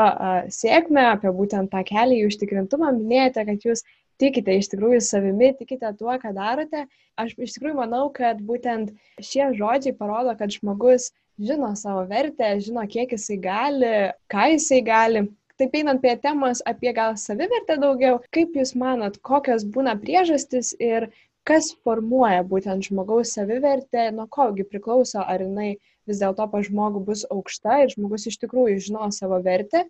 sėkmę, 0.53 1.05
apie 1.15 1.33
būtent 1.33 1.73
tą 1.73 1.85
kelią 1.89 2.19
į 2.21 2.27
užtikrintumą, 2.31 2.93
minėjote, 2.99 3.45
kad 3.49 3.69
jūs 3.69 3.85
tikite 4.21 4.57
iš 4.57 4.71
tikrųjų 4.73 5.01
savimi, 5.05 5.53
tikite 5.57 5.93
tuo, 5.99 6.13
ką 6.21 6.33
darote. 6.37 6.87
Aš 7.17 7.33
iš 7.41 7.57
tikrųjų 7.57 7.79
manau, 7.79 8.07
kad 8.13 8.41
būtent 8.45 8.93
šie 9.21 9.53
žodžiai 9.57 9.97
parodo, 9.97 10.37
kad 10.37 10.53
žmogus 10.53 11.11
žino 11.41 11.73
savo 11.77 12.05
vertę, 12.09 12.55
žino, 12.65 12.85
kiek 12.89 13.13
jisai 13.17 13.41
gali, 13.41 13.93
ką 14.33 14.47
jisai 14.55 14.83
gali. 14.85 15.27
Taip 15.57 15.73
einant 15.73 16.03
prie 16.03 16.13
temos 16.21 16.61
apie 16.69 16.93
gal 16.93 17.15
savivertę 17.17 17.79
daugiau, 17.81 18.19
kaip 18.37 18.57
Jūs 18.59 18.75
manot, 18.77 19.17
kokios 19.25 19.65
būna 19.65 19.95
priežastis 19.97 20.75
ir 20.77 21.09
kas 21.49 21.71
formuoja 21.81 22.43
būtent 22.45 22.91
žmogaus 22.91 23.33
savivertę, 23.39 24.11
nuo 24.13 24.27
kogi 24.29 24.67
priklauso, 24.69 25.23
ar 25.25 25.41
jinai 25.47 25.79
vis 26.09 26.21
dėlto 26.23 26.47
pa 26.51 26.63
žmogų 26.65 27.03
bus 27.09 27.25
aukšta 27.31 27.83
ir 27.85 27.93
žmogus 27.95 28.27
iš 28.31 28.39
tikrųjų 28.43 28.79
žino 28.89 29.11
savo 29.15 29.39
vertę, 29.43 29.85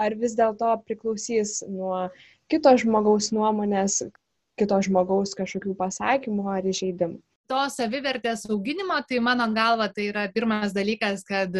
ar 0.00 0.16
vis 0.18 0.36
dėlto 0.38 0.74
priklausys 0.86 1.60
nuo 1.68 2.08
kito 2.52 2.72
žmogaus 2.80 3.30
nuomonės, 3.34 4.02
kito 4.60 4.78
žmogaus 4.84 5.36
kažkokių 5.38 5.76
pasakymų 5.78 6.48
ar 6.52 6.68
įžeidimų. 6.68 7.20
To 7.50 7.64
savivertės 7.68 8.46
auginimo, 8.48 8.96
tai 9.08 9.18
mano 9.20 9.48
galva, 9.52 9.88
tai 9.92 10.08
yra 10.12 10.28
pirmas 10.32 10.72
dalykas, 10.72 11.24
kad 11.26 11.52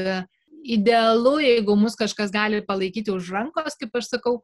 idealu, 0.63 1.37
jeigu 1.43 1.77
mus 1.79 1.97
kažkas 1.99 2.33
gali 2.33 2.61
palaikyti 2.67 3.13
už 3.13 3.31
rankos, 3.35 3.77
kaip 3.81 3.97
aš 3.99 4.13
sakau, 4.15 4.35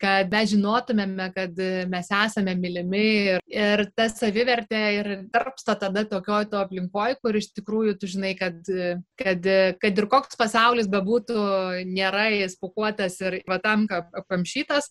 kad 0.00 0.30
mes 0.32 0.50
žinotumėme, 0.52 1.28
kad 1.34 1.62
mes 1.90 2.10
esame 2.20 2.56
mylimi 2.58 3.04
ir, 3.36 3.44
ir 3.52 3.84
ta 3.96 4.08
savivertė 4.12 4.82
ir 4.98 5.10
tarpsta 5.32 5.76
tada 5.80 6.04
tokio 6.08 6.42
to 6.50 6.60
aplinkoje, 6.60 7.18
kur 7.22 7.38
iš 7.38 7.50
tikrųjų 7.56 7.96
tu 8.00 8.10
žinai, 8.10 8.34
kad, 8.38 8.58
kad, 9.20 9.48
kad 9.80 10.02
ir 10.02 10.10
koks 10.10 10.38
pasaulis 10.40 10.90
bebūtų, 10.90 11.40
nėra 11.88 12.28
jis 12.34 12.58
pukuotas 12.60 13.20
ir 13.24 13.40
vatam 13.48 13.86
apkamšytas, 13.90 14.90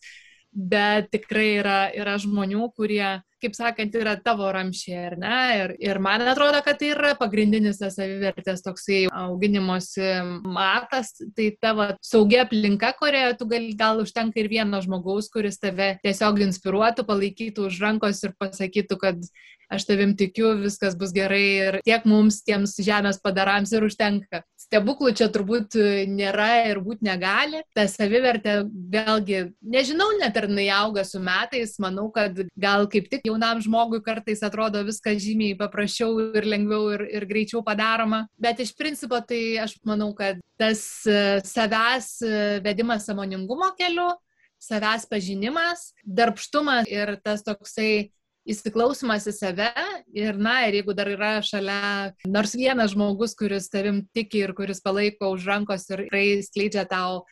bet 0.49 1.11
tikrai 1.13 1.49
yra, 1.59 1.79
yra 1.93 2.17
žmonių, 2.21 2.71
kurie 2.77 3.19
kaip 3.41 3.55
sakant, 3.57 3.95
yra 3.95 4.15
tavo 4.23 4.49
ramšiai, 4.53 5.03
ar 5.09 5.15
ne? 5.19 5.35
Ir, 5.59 5.73
ir 5.89 5.99
man 6.03 6.23
atrodo, 6.27 6.61
kad 6.65 6.79
tai 6.81 6.91
yra 6.93 7.13
pagrindinis 7.19 7.81
tas 7.81 7.97
savivertės 7.99 8.63
toksai 8.65 9.01
auginimosi 9.23 10.09
matas, 10.45 11.13
tai 11.37 11.51
tavo 11.61 11.89
saugia 12.05 12.45
aplinka, 12.45 12.91
kurioje 12.99 13.37
tu 13.39 13.49
gali, 13.51 13.71
gal 13.79 14.03
užtenka 14.03 14.41
ir 14.41 14.51
vieno 14.51 14.81
žmogaus, 14.83 15.31
kuris 15.33 15.61
tave 15.61 15.95
tiesiog 16.03 16.43
inspiruotų, 16.49 17.07
palaikytų 17.07 17.69
už 17.69 17.79
rankos 17.83 18.23
ir 18.25 18.35
pasakytų, 18.39 18.99
kad 18.99 19.31
aš 19.69 19.85
tavim 19.85 20.15
tikiu, 20.17 20.55
viskas 20.63 20.97
bus 20.97 21.13
gerai 21.13 21.43
ir 21.45 21.77
tiek 21.85 22.05
mums, 22.09 22.41
tiems 22.45 22.73
žemės 22.81 23.21
padarams 23.21 23.71
ir 23.75 23.85
užtenka. 23.85 24.41
Stebuklų 24.59 25.13
čia 25.17 25.29
turbūt 25.33 25.77
nėra 26.09 26.65
ir 26.69 26.81
būti 26.85 27.05
negali. 27.05 27.61
Ta 27.77 27.85
savivertė, 27.89 28.59
vėlgi, 28.65 29.43
nežinau, 29.61 30.09
net 30.19 30.37
ar 30.37 30.49
jinai 30.49 30.67
auga 30.73 31.05
su 31.07 31.21
metais, 31.21 31.77
manau, 31.81 32.09
kad 32.13 32.37
gal 32.59 32.89
kaip 32.89 33.09
tik 33.13 33.28
jaunam 33.29 33.61
žmogui 33.63 34.01
kartais 34.05 34.43
atrodo 34.45 34.81
viskas 34.87 35.21
žymiai 35.23 35.57
paprasčiau 35.59 36.17
ir 36.35 36.47
lengviau 36.49 36.91
ir, 36.97 37.05
ir 37.19 37.27
greičiau 37.29 37.63
padaroma. 37.65 38.25
Bet 38.37 38.61
iš 38.63 38.73
principo 38.77 39.21
tai 39.25 39.59
aš 39.63 39.77
manau, 39.87 40.11
kad 40.17 40.41
tas 40.59 40.83
e, 41.07 41.39
savęs 41.45 42.11
e, 42.25 42.33
vedimas 42.65 43.07
samoningumo 43.07 43.71
keliu, 43.79 44.11
savęs 44.59 45.07
pažinimas, 45.09 45.91
darbštumas 46.03 46.89
ir 46.91 47.15
tas 47.23 47.45
toksai 47.47 48.11
įsiklausimas 48.49 49.27
į 49.29 49.33
save 49.35 49.69
ir, 50.15 50.37
na, 50.39 50.63
ir 50.67 50.79
jeigu 50.79 50.95
dar 50.97 51.09
yra 51.11 51.31
šalia 51.45 52.13
nors 52.27 52.55
vienas 52.57 52.95
žmogus, 52.95 53.35
kuris 53.37 53.69
tavim 53.71 54.03
tiki 54.15 54.43
ir 54.45 54.55
kuris 54.57 54.81
palaiko 54.83 55.33
už 55.35 55.47
rankos 55.49 55.85
ir 55.91 56.05
tikrai 56.07 56.25
skleidžia 56.45 56.87
tau 56.89 57.23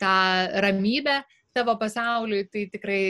tą 0.00 0.12
ramybę, 0.60 1.22
tavo 1.56 1.74
pasauliui, 1.80 2.44
tai 2.52 2.66
tikrai 2.72 3.02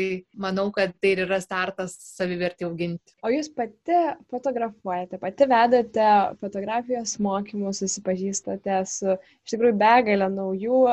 manau, 0.46 0.68
kad 0.74 0.94
tai 1.02 1.14
ir 1.16 1.24
yra 1.26 1.40
startas 1.42 1.96
savivertį 2.16 2.68
auginti. 2.68 3.16
O 3.26 3.32
jūs 3.32 3.50
pati 3.52 4.02
fotografuojate, 4.32 5.20
pati 5.22 5.48
vedate 5.50 6.10
fotografijos 6.42 7.16
mokymus, 7.22 7.82
susipažįstate 7.82 8.78
su 8.90 9.16
iš 9.18 9.56
tikrųjų 9.56 9.76
begalę 9.82 10.30
naujų 10.32 10.84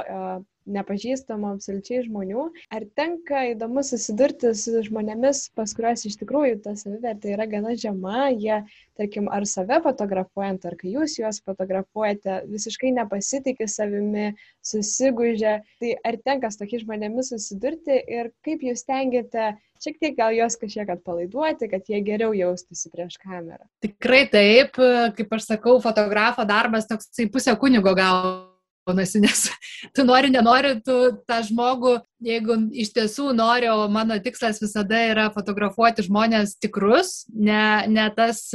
nepažįstamų 0.70 1.50
absoliučiai 1.54 2.04
žmonių. 2.08 2.46
Ar 2.74 2.86
tenka 2.98 3.44
įdomu 3.52 3.84
susidurti 3.86 4.54
su 4.58 4.84
žmonėmis, 4.88 5.48
pas 5.58 5.74
kuriuos 5.76 6.06
iš 6.10 6.18
tikrųjų 6.22 6.62
ta 6.66 6.76
savivertė 6.80 7.34
yra 7.36 7.48
gana 7.50 7.76
žema, 7.80 8.30
jie, 8.32 8.62
tarkim, 9.00 9.28
ar 9.34 9.48
save 9.50 9.82
fotografuojant, 9.86 10.66
ar 10.70 10.78
kai 10.80 10.94
jūs 10.96 11.18
juos 11.20 11.42
fotografuojate, 11.44 12.44
visiškai 12.52 12.94
nepasitikė 13.00 13.68
savimi, 13.72 14.32
susigūžia. 14.66 15.60
Tai 15.82 15.94
ar 16.08 16.20
tenka 16.24 16.52
su 16.52 16.64
tokiais 16.64 16.86
žmonėmis 16.86 17.34
susidurti 17.34 18.00
ir 18.00 18.34
kaip 18.46 18.66
jūs 18.66 18.86
tengiate 18.88 19.54
šiek 19.84 20.00
tiek 20.00 20.16
gal 20.16 20.32
juos 20.36 20.56
kažkiek 20.60 20.88
atpalaiduoti, 20.96 21.68
kad 21.72 21.90
jie 21.92 22.00
geriau 22.06 22.32
jaustųsi 22.38 22.92
prieš 22.94 23.20
kamerą? 23.20 23.66
Tikrai 23.84 24.24
taip, 24.32 24.80
kaip 25.18 25.38
aš 25.38 25.50
sakau, 25.52 25.76
fotografo 25.84 26.48
darbas 26.48 26.88
toks 26.88 27.12
pusė 27.34 27.58
kunigo 27.60 27.96
gal 27.98 28.53
gaunasi, 28.88 29.22
nes 29.24 29.48
tu 29.96 30.04
nori, 30.08 30.30
nenori, 30.34 30.76
tu 30.84 30.96
tą 31.28 31.40
žmogų, 31.48 31.96
jeigu 32.24 32.58
iš 32.84 32.92
tiesų 32.96 33.32
nori, 33.36 33.70
o 33.72 33.88
mano 33.92 34.18
tikslas 34.24 34.62
visada 34.64 35.00
yra 35.10 35.30
fotografuoti 35.34 36.06
žmonės 36.08 36.58
tikrus, 36.62 37.26
ne, 37.34 37.88
ne 37.92 38.08
tas, 38.16 38.46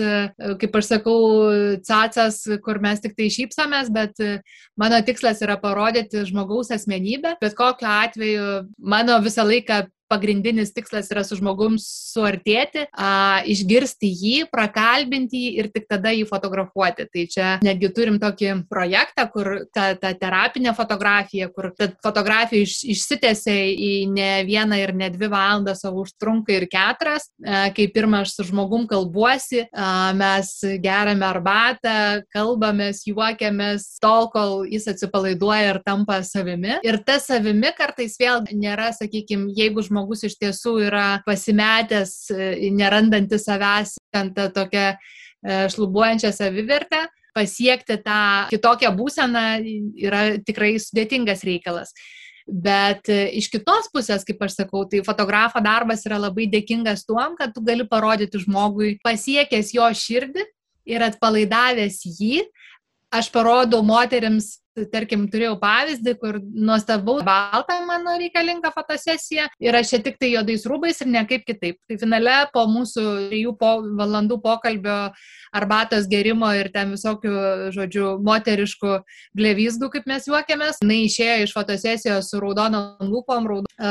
kaip 0.61 0.79
aš 0.81 0.91
sakau, 0.93 1.19
cacas, 1.87 2.43
kur 2.65 2.81
mes 2.85 3.05
tik 3.05 3.17
tai 3.19 3.31
šypsomės, 3.33 3.93
bet 3.95 4.21
mano 4.79 5.01
tikslas 5.05 5.43
yra 5.45 5.59
parodyti 5.61 6.27
žmogaus 6.29 6.73
asmenybę. 6.75 7.37
Bet 7.41 7.57
kokiu 7.59 7.89
atveju 7.89 8.49
mano 8.79 9.21
visą 9.25 9.47
laiką 9.49 9.87
pagrindinis 10.09 10.73
tikslas 10.73 11.11
yra 11.13 11.23
su 11.27 11.37
žmogum 11.39 11.77
suartėti, 11.83 12.87
a, 12.97 13.43
išgirsti 13.49 14.09
jį, 14.09 14.37
prakalbinti 14.53 15.43
jį 15.45 15.51
ir 15.61 15.69
tik 15.75 15.89
tada 15.91 16.13
jį 16.15 16.25
fotografuoti. 16.29 17.07
Tai 17.13 17.25
čia 17.31 17.51
netgi 17.65 17.91
turim 17.95 18.19
tokį 18.23 18.55
projektą, 18.71 19.27
kur 19.33 19.53
ta, 19.75 19.91
ta 20.01 20.15
terapinė 20.17 20.73
fotografija, 20.77 21.51
kur 21.53 21.71
ta 21.77 21.91
fotografija 22.05 22.65
iš, 22.65 22.81
išsitėsia 22.97 23.57
į 23.75 23.93
ne 24.13 24.31
vieną 24.49 24.81
ir 24.81 24.95
ne 24.97 25.11
dvi 25.13 25.31
valandas, 25.33 25.85
o 25.85 25.93
užtrunka 26.03 26.57
ir 26.57 26.69
keturias. 26.73 27.29
A, 27.45 27.69
kai 27.77 27.89
pirmą 27.93 28.25
aš 28.25 28.39
su 28.39 28.49
žmogum 28.49 28.89
kalbuosi, 28.91 29.67
a, 29.69 30.11
mes 30.17 30.55
geriame 30.83 31.29
arbatą, 31.29 32.25
kalbamės, 32.35 33.05
juokiamės, 33.09 33.91
tol, 34.03 34.31
kol 34.33 34.65
jis 34.69 34.89
atsipalaiduoja 34.95 35.75
ir 35.75 35.83
tampa 35.85 36.23
savimi. 36.25 36.79
Ir 36.87 37.01
ta 37.05 37.19
savimi 37.23 37.71
kartais 37.77 38.17
vėl 38.21 38.47
nėra, 38.57 38.91
sakykime, 38.97 39.53
jeigu 39.57 39.85
žmogus 39.85 39.98
žmogus 39.99 40.23
iš 40.25 40.39
tiesų 40.39 40.79
yra 40.87 41.23
pasimetęs, 41.27 42.31
e, 42.31 42.71
nerandantis 42.71 43.47
savęs, 43.49 43.97
ant 44.15 44.35
tą 44.37 44.49
tokią 44.55 44.95
e, 44.95 45.69
šlubuojančią 45.75 46.33
savivertę, 46.33 47.09
pasiekti 47.35 47.99
tą 48.03 48.49
kitokią 48.51 48.95
būseną 48.95 49.45
yra 49.99 50.39
tikrai 50.39 50.79
sudėtingas 50.79 51.45
reikalas. 51.45 51.93
Bet 52.49 53.09
e, 53.13 53.29
iš 53.37 53.51
kitos 53.53 53.91
pusės, 53.93 54.25
kaip 54.25 54.41
aš 54.41 54.63
sakau, 54.63 54.87
tai 54.89 55.03
fotografo 55.05 55.61
darbas 55.61 56.07
yra 56.07 56.19
labai 56.19 56.47
dėkingas 56.49 57.05
tuom, 57.05 57.37
kad 57.37 57.53
tu 57.53 57.61
gali 57.61 57.85
parodyti 57.85 58.41
žmogui 58.41 58.97
pasiekęs 59.05 59.75
jo 59.75 59.85
širdį 59.85 60.47
ir 60.89 61.05
atpalaidavęs 61.05 62.05
jį. 62.07 62.47
Aš 63.13 63.31
parodau 63.33 63.81
moteriams 63.85 64.59
tarkim, 64.93 65.27
turėjau 65.33 65.57
pavyzdį, 65.61 66.15
kur 66.21 66.39
nuostabau 66.43 67.19
baltą 67.27 67.79
mano 67.89 68.17
reikalinga 68.21 68.73
fotosesija 68.75 69.49
ir 69.63 69.79
aš 69.79 69.95
čia 69.95 70.03
tik 70.05 70.19
tai 70.21 70.33
juodais 70.35 70.67
rūbais 70.69 71.03
ir 71.03 71.11
niekaip 71.13 71.47
kitaip. 71.49 71.79
Tai 71.89 71.99
finale 72.01 72.37
po 72.53 72.65
mūsų 72.71 73.05
trijų 73.29 73.55
po, 73.61 73.75
valandų 73.99 74.41
pokalbio 74.45 74.99
arbatos 75.55 76.09
gerimo 76.11 76.51
ir 76.57 76.71
ten 76.75 76.93
visokių, 76.95 77.35
žodžiu, 77.75 78.07
moteriškų 78.25 78.95
glevysgų, 79.39 79.91
kaip 79.95 80.09
mes 80.11 80.29
juokiamės, 80.29 80.83
jinai 80.83 81.01
išėjo 81.07 81.37
iš 81.47 81.55
fotosesijos 81.57 82.31
su 82.33 82.41
raudonom 82.43 83.09
lūpom, 83.09 83.49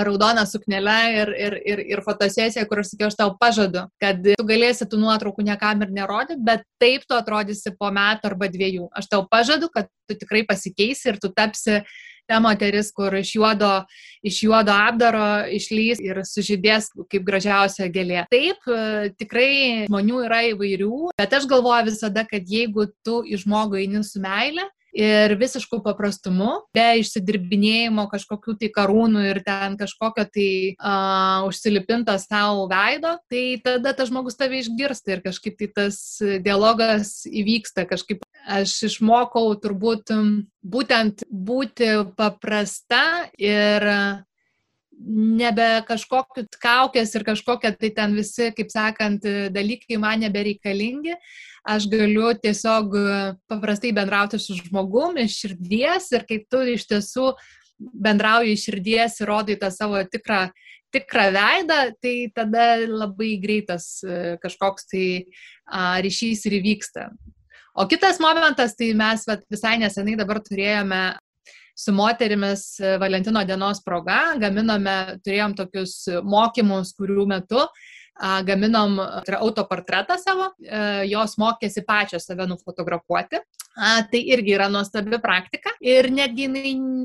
raudona 0.07 0.45
suknelė 0.49 0.99
ir, 1.21 1.33
ir, 1.47 1.57
ir, 1.73 1.83
ir 1.95 2.03
fotosesija, 2.05 2.65
kur 2.69 2.83
aš 2.83 2.93
sakiau, 2.93 3.11
aš 3.11 3.19
tau 3.19 3.33
pažadu, 3.39 3.87
kad 4.01 4.21
tu 4.21 4.47
galėsi 4.47 4.87
tų 4.89 5.01
nuotraukų 5.01 5.45
niekam 5.47 5.83
ir 5.85 5.93
nerodyti, 5.95 6.41
bet 6.45 6.65
taip 6.81 7.07
tu 7.07 7.17
atrodysi 7.17 7.73
po 7.77 7.89
metų 7.93 8.31
arba 8.31 8.49
dviejų. 8.53 8.89
Aš 8.97 9.09
tau 9.11 9.23
pažadu, 9.29 9.71
kad 9.73 9.89
tu 10.07 10.15
tikrai 10.15 10.43
pasikeisi 10.77 11.09
ir 11.09 11.19
tu 11.19 11.31
tapsi 11.33 11.83
ta 12.27 12.39
moteris, 12.39 12.91
kur 12.91 13.13
iš 13.15 13.35
juodo, 13.35 13.85
iš 14.21 14.43
juodo 14.43 14.71
apdaro 14.71 15.47
išlys 15.47 16.01
ir 16.03 16.19
sužydės 16.27 16.91
kaip 17.09 17.23
gražiausia 17.23 17.87
gėlė. 17.87 18.25
Taip, 18.29 18.57
e, 18.67 19.11
tikrai 19.15 19.87
žmonių 19.87 20.25
yra 20.25 20.41
įvairių, 20.51 21.13
bet 21.17 21.33
aš 21.33 21.47
galvoju 21.47 21.87
visada, 21.87 22.25
kad 22.27 22.43
jeigu 22.43 22.89
tu 23.03 23.23
į 23.23 23.39
žmogų 23.45 23.79
eini 23.79 24.03
su 24.03 24.19
meile, 24.19 24.67
ir 24.97 25.35
visišku 25.37 25.79
paprastumu, 25.85 26.63
be 26.75 26.85
išsidirbinėjimo 27.01 28.07
kažkokių 28.09 28.55
tai 28.61 28.69
karūnų 28.73 29.25
ir 29.29 29.39
ten 29.45 29.77
kažkokio 29.79 30.25
tai 30.33 30.49
uh, 30.73 31.45
užsilipinto 31.47 32.15
savo 32.21 32.65
veido, 32.71 33.13
tai 33.29 33.43
tada 33.63 33.93
tas 33.97 34.09
žmogus 34.09 34.39
tave 34.39 34.61
išgirsta 34.63 35.13
ir 35.13 35.23
kažkaip 35.25 35.59
tai 35.59 35.69
tas 35.75 35.99
dialogas 36.43 37.19
įvyksta, 37.29 37.85
kažkaip 37.89 38.25
aš 38.47 38.77
išmokau 38.87 39.51
turbūt 39.59 40.13
būtent 40.63 41.25
būti 41.27 41.89
paprasta 42.17 43.27
ir 43.39 43.85
nebe 44.97 45.67
kažkokiu 45.87 46.47
kaukės 46.61 47.13
ir 47.15 47.25
kažkokie 47.27 47.73
tai 47.77 47.91
ten 47.93 48.15
visi, 48.17 48.49
kaip 48.55 48.71
sakant, 48.73 49.27
dalykai 49.53 49.99
man 50.01 50.23
nebereikalingi. 50.25 51.13
Aš 51.67 51.89
galiu 51.91 52.31
tiesiog 52.39 52.95
paprastai 53.51 53.91
bendrauti 53.93 54.39
su 54.39 54.55
žmogum 54.57 55.19
iš 55.21 55.41
širdies 55.43 56.09
ir 56.15 56.25
kai 56.27 56.39
tu 56.49 56.63
iš 56.63 56.87
tiesų 56.89 57.33
bendrauji 57.77 58.55
iš 58.55 58.65
širdies 58.69 59.19
ir 59.21 59.29
rodai 59.29 59.57
tą 59.59 59.69
savo 59.75 59.99
tikrą, 60.01 60.47
tikrą 60.95 61.27
veidą, 61.35 61.79
tai 62.01 62.15
tada 62.33 62.69
labai 62.87 63.35
greitas 63.43 63.99
kažkoks 64.41 64.87
tai 64.89 65.07
ryšys 66.07 66.47
ir 66.47 66.61
įvyksta. 66.61 67.11
O 67.77 67.85
kitas 67.85 68.17
momentas, 68.19 68.73
tai 68.73 68.93
mes 68.97 69.21
vat, 69.27 69.43
visai 69.53 69.75
nesenai 69.77 70.15
dabar 70.17 70.39
turėjome 70.41 71.01
su 71.77 71.93
moterimis 71.93 72.63
e, 72.81 72.95
Valentino 72.97 73.43
dienos 73.45 73.83
proga, 73.85 74.33
gaminome, 74.41 74.95
turėjom 75.21 75.53
tokius 75.59 75.99
mokymus, 76.25 76.95
kurių 76.97 77.27
metu 77.29 77.61
gaminom 78.17 78.95
tai 79.27 79.37
autoportretą 79.37 80.15
savo, 80.17 80.47
e, 80.57 80.79
jos 81.11 81.35
mokėsi 81.37 81.83
pačios 81.85 82.25
save 82.25 82.47
nufotografuoti. 82.49 83.43
Tai 83.77 84.19
irgi 84.33 84.55
yra 84.55 84.71
nuostabi 84.73 85.19
praktika. 85.21 85.69
Ir 85.85 86.09
netgi, 86.09 86.47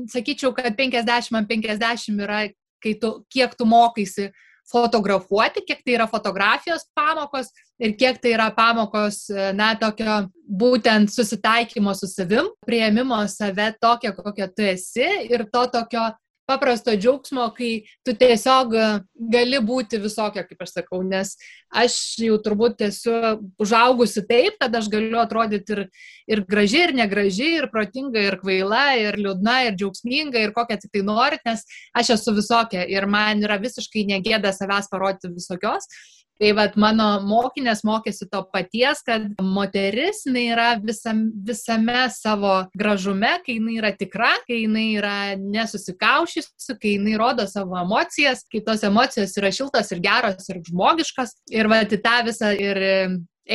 sakyčiau, 0.09 0.55
kad 0.57 0.73
50 0.73 1.37
ant 1.37 1.51
50 1.51 2.17
yra, 2.25 2.39
tu, 2.81 3.11
kiek 3.29 3.53
tu 3.53 3.67
mokaisi 3.69 4.31
fotografuoti, 4.71 5.63
kiek 5.67 5.83
tai 5.83 5.97
yra 5.97 6.07
fotografijos 6.09 6.85
pamokos 6.95 7.51
ir 7.79 7.95
kiek 7.99 8.19
tai 8.21 8.33
yra 8.35 8.49
pamokos, 8.55 9.25
na, 9.57 9.73
tokio 9.79 10.23
būtent 10.47 11.11
susitaikymo 11.13 11.93
su 11.97 12.07
savim, 12.07 12.49
prieimimo 12.65 13.19
save 13.31 13.71
tokia, 13.81 14.13
kokia 14.15 14.49
tu 14.51 14.65
esi 14.67 15.07
ir 15.29 15.47
to 15.51 15.65
tokio 15.73 16.09
paprasto 16.49 16.93
džiaugsmo, 16.95 17.45
kai 17.55 17.71
tu 18.05 18.13
tiesiog 18.19 18.73
e, 18.75 18.87
gali 19.33 19.59
būti 19.63 19.99
visokia, 20.03 20.43
kaip 20.47 20.63
aš 20.65 20.73
sakau, 20.77 21.01
nes 21.07 21.35
aš 21.83 21.97
jau 22.21 22.37
turbūt 22.43 22.83
esu 22.87 23.13
užaugusi 23.61 24.25
taip, 24.29 24.57
kad 24.61 24.75
aš 24.75 24.89
galiu 24.91 25.21
atrodyti 25.21 25.77
ir, 25.77 25.83
ir 26.35 26.43
graži, 26.49 26.83
ir 26.87 26.95
negraži, 26.99 27.49
ir 27.61 27.69
protinga, 27.73 28.25
ir 28.27 28.39
kvaila, 28.41 28.83
ir 28.99 29.19
liūdna, 29.21 29.59
ir 29.69 29.77
džiaugsminga, 29.79 30.43
ir 30.43 30.55
kokią 30.55 30.79
tik 30.81 30.93
tai 30.97 31.05
norit, 31.07 31.43
nes 31.47 31.63
aš 31.95 32.15
esu 32.17 32.35
visokia 32.35 32.83
ir 32.91 33.07
man 33.07 33.43
yra 33.43 33.59
visiškai 33.61 34.07
negėda 34.11 34.51
savęs 34.55 34.91
parodyti 34.91 35.31
visokios. 35.33 35.87
Tai 36.41 36.49
vad 36.57 36.77
mano 36.81 37.07
mokinės 37.27 37.83
mokėsi 37.85 38.25
to 38.31 38.41
paties, 38.53 39.03
kad 39.05 39.27
moteris 39.37 40.23
jinai 40.25 40.45
yra 40.55 40.69
visam, 40.81 41.27
visame 41.45 42.07
savo 42.11 42.55
gražume, 42.77 43.35
kai 43.45 43.59
jinai 43.59 43.77
yra 43.79 43.93
tikra, 43.95 44.31
kai 44.47 44.63
jinai 44.63 44.87
yra 44.97 45.17
nesusikaušysi, 45.39 46.77
kai 46.81 46.95
jinai 46.95 47.17
rodo 47.21 47.45
savo 47.49 47.77
emocijas, 47.79 48.43
kai 48.49 48.63
tos 48.65 48.83
emocijos 48.87 49.37
yra 49.39 49.53
šiltos 49.53 49.93
ir 49.93 50.01
geros 50.03 50.49
ir 50.49 50.63
žmogiškos. 50.71 51.37
Ir 51.53 51.69
vad 51.71 51.93
į 51.93 52.01
tą 52.03 52.17
visą 52.25 52.51
ir 52.57 52.81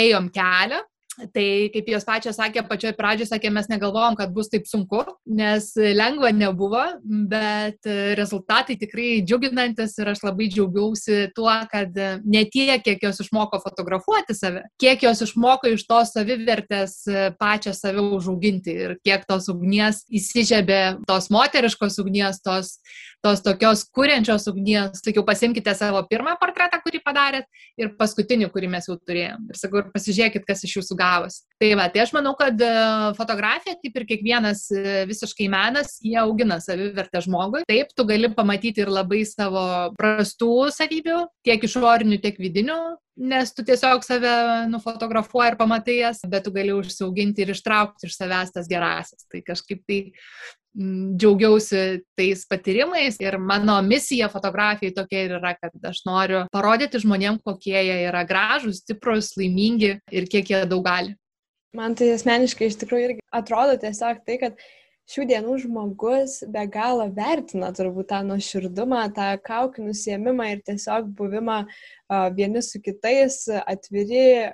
ėjom 0.07 0.31
kelią. 0.35 0.85
Tai 1.19 1.47
kaip 1.75 1.89
jos 1.91 2.05
pačios 2.07 2.37
sakė, 2.39 2.63
pačioje 2.69 2.95
pradžioje 2.95 3.33
sakė, 3.33 3.51
mes 3.51 3.67
negalvojom, 3.71 4.15
kad 4.21 4.31
bus 4.35 4.51
taip 4.53 4.69
sunku, 4.71 5.01
nes 5.27 5.73
lengva 5.75 6.31
nebuvo, 6.35 6.85
bet 7.31 7.89
rezultatai 8.19 8.77
tikrai 8.79 9.09
džiuginantis 9.27 9.97
ir 9.99 10.13
aš 10.13 10.23
labai 10.29 10.47
džiaugiausi 10.53 11.33
tuo, 11.35 11.51
kad 11.73 11.99
ne 12.23 12.45
tiek, 12.53 12.85
kiek 12.87 13.03
jos 13.09 13.19
išmoko 13.25 13.59
fotografuoti 13.65 14.37
save, 14.39 14.63
kiek 14.79 15.03
jos 15.09 15.25
išmoko 15.27 15.73
iš 15.75 15.87
tos 15.91 16.15
savivertės 16.15 17.01
pačią 17.41 17.75
save 17.75 18.05
užauginti 18.19 18.79
ir 18.87 18.97
kiek 19.03 19.27
tos 19.27 19.51
ugnies 19.51 20.05
įsižiebė, 20.07 20.83
tos 21.09 21.33
moteriškos 21.35 21.99
ugnies, 22.05 22.39
tos, 22.47 22.77
tos 23.25 23.43
tokios 23.43 23.85
kuriančios 23.95 24.47
ugnies. 24.51 25.01
Sakiau, 25.03 25.25
pasimkite 25.27 25.75
savo 25.77 26.03
pirmą 26.09 26.37
portretą, 26.41 26.81
kurį 26.85 27.01
padarėt 27.05 27.49
ir 27.81 27.93
paskutinį, 27.99 28.51
kurį 28.55 28.71
mes 28.75 28.89
jau 28.89 28.97
turėjom. 28.99 29.49
Ir 29.51 29.59
sakau, 29.59 29.83
ir 29.83 29.91
pasižiūrėkit, 29.95 30.47
kas 30.49 30.65
iš 30.67 30.79
jūsų 30.79 30.99
gavos. 30.99 31.41
Tai 31.59 31.73
va, 31.81 31.89
tai 31.93 32.05
aš 32.05 32.15
manau, 32.17 32.35
kad 32.39 32.61
e, 32.63 32.71
fotografija, 33.19 33.79
kaip 33.83 33.99
ir 33.99 34.07
kiekvienas 34.13 34.65
e, 34.71 34.85
visiškai 35.11 35.51
menas, 35.53 35.97
jie 36.05 36.17
augina 36.23 36.61
savivertę 36.63 37.25
žmogui. 37.27 37.65
Taip, 37.69 37.91
tu 37.97 38.07
gali 38.09 38.31
pamatyti 38.35 38.85
ir 38.85 38.93
labai 38.93 39.25
savo 39.29 39.67
prastų 39.99 40.69
savybių, 40.75 41.25
tiek 41.47 41.69
išorinių, 41.69 42.21
tiek 42.23 42.39
vidinių, 42.41 42.79
nes 43.19 43.51
tu 43.55 43.65
tiesiog 43.67 44.05
save 44.07 44.33
nufotografuoji 44.71 45.53
ir 45.53 45.59
pamatai 45.59 45.99
jas, 45.99 46.23
bet 46.31 46.47
tu 46.47 46.53
gali 46.55 46.73
užsiauginti 46.77 47.43
ir 47.43 47.53
ištraukti 47.55 48.07
iš 48.07 48.17
savęs 48.17 48.55
tas 48.55 48.71
gerasias. 48.71 49.27
Tai 49.31 49.43
kažkaip 49.47 49.83
tai 49.89 50.01
džiaugiausi 50.79 52.05
tais 52.19 52.45
patyrimais 52.47 53.19
ir 53.21 53.39
mano 53.43 53.81
misija 53.83 54.29
fotografijai 54.31 54.95
tokia 54.95 55.25
ir 55.27 55.37
yra, 55.41 55.55
kad 55.59 55.91
aš 55.91 56.05
noriu 56.07 56.45
parodyti 56.55 57.01
žmonėm, 57.03 57.41
kokie 57.43 57.77
jie 57.81 57.97
yra 58.07 58.23
gražūs, 58.29 58.85
stiprus, 58.85 59.33
laimingi 59.41 59.97
ir 60.13 60.29
kiek 60.31 60.53
jie 60.53 60.63
daug 60.71 60.85
gali. 60.87 61.17
Man 61.77 61.97
tai 61.99 62.13
asmeniškai 62.15 62.71
iš 62.71 62.79
tikrųjų 62.81 63.09
irgi 63.09 63.25
atrodo 63.35 63.75
tiesiog 63.81 64.23
tai, 64.25 64.39
kad 64.41 64.63
šių 65.09 65.25
dienų 65.31 65.57
žmogus 65.65 66.39
be 66.53 66.65
galo 66.71 67.09
vertina 67.17 67.71
turbūt 67.77 68.11
tą 68.13 68.23
nuoširdumą, 68.29 69.03
tą 69.17 69.29
kaukį 69.45 69.89
nusiemimą 69.89 70.51
ir 70.53 70.63
tiesiog 70.67 71.09
buvimą 71.17 71.63
vieni 72.37 72.63
su 72.63 72.81
kitais, 72.81 73.43
atviri, 73.49 74.49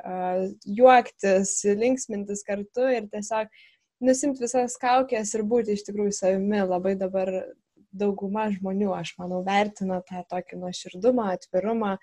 juoktis, 0.79 1.57
linksmintis 1.79 2.43
kartu 2.47 2.89
ir 2.91 3.09
tiesiog 3.13 3.53
nusimti 4.05 4.43
visas 4.45 4.77
kaukės 4.81 5.35
ir 5.37 5.45
būti 5.49 5.77
iš 5.77 5.85
tikrųjų 5.87 6.15
savimi. 6.17 6.63
Labai 6.67 6.95
dabar 6.99 7.31
dauguma 7.95 8.49
žmonių, 8.51 8.91
aš 8.97 9.15
manau, 9.21 9.43
vertina 9.47 10.01
tą 10.09 10.25
tokį 10.31 10.59
nuoširdumą, 10.65 11.31
atvirumą, 11.39 11.97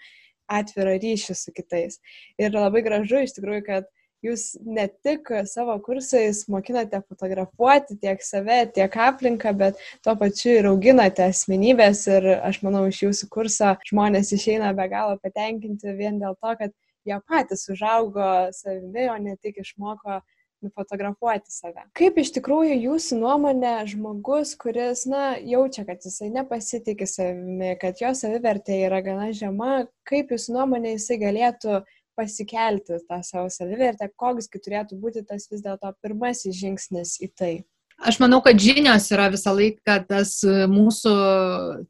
atvirą 0.51 0.95
ryšį 1.03 1.35
su 1.37 1.53
kitais. 1.55 1.99
Ir 2.39 2.55
labai 2.55 2.83
gražu 2.85 3.23
iš 3.25 3.35
tikrųjų, 3.35 3.65
kad 3.67 3.91
jūs 4.25 4.45
ne 4.65 4.87
tik 5.03 5.31
savo 5.49 5.77
kursais 5.83 6.43
mokinate 6.51 7.01
fotografuoti 7.07 7.97
tiek 8.01 8.21
save, 8.25 8.59
tiek 8.75 8.97
aplinką, 9.07 9.53
bet 9.57 9.81
tuo 10.05 10.15
pačiu 10.19 10.53
ir 10.59 10.69
auginate 10.71 11.25
asmenybės 11.29 12.05
ir 12.11 12.29
aš 12.39 12.61
manau, 12.65 12.85
iš 12.89 13.03
jūsų 13.07 13.31
kurso 13.33 13.75
žmonės 13.89 14.33
išeina 14.37 14.73
be 14.77 14.87
galo 14.91 15.17
patenkinti 15.21 15.97
vien 15.97 16.21
dėl 16.21 16.37
to, 16.37 16.55
kad 16.59 16.75
jie 17.07 17.17
patys 17.27 17.65
užaugo 17.73 18.51
savimi, 18.53 19.09
o 19.09 19.17
ne 19.17 19.37
tik 19.41 19.57
išmoko 19.63 20.21
nufotografuoti 20.61 21.49
save. 21.49 21.87
Kaip 21.97 22.19
iš 22.21 22.31
tikrųjų 22.35 22.75
jūsų 22.77 23.17
nuomonė 23.23 23.73
žmogus, 23.89 24.53
kuris, 24.61 25.07
na, 25.09 25.33
jaučia, 25.41 25.85
kad 25.87 26.05
jisai 26.05 26.29
nepasitikė 26.33 27.07
savimi, 27.09 27.73
kad 27.81 28.01
jo 28.01 28.13
savivertė 28.17 28.83
yra 28.85 29.01
gana 29.05 29.31
žema, 29.33 29.87
kaip 30.07 30.33
jūsų 30.35 30.59
nuomonė 30.59 30.95
jisai 30.97 31.17
galėtų 31.23 31.81
pasikelti 32.17 32.99
tą 33.07 33.19
savo 33.25 33.49
savivertę, 33.53 34.09
koksgi 34.19 34.61
turėtų 34.61 34.99
būti 35.01 35.25
tas 35.27 35.47
vis 35.51 35.63
dėlto 35.63 35.93
pirmasis 36.03 36.57
žingsnis 36.57 37.17
į 37.23 37.31
tai? 37.37 37.53
Aš 38.01 38.17
manau, 38.21 38.39
kad 38.41 38.57
žinios 38.57 39.11
yra 39.13 39.27
visą 39.29 39.53
laiką 39.53 39.99
tas 40.09 40.39
mūsų 40.45 41.11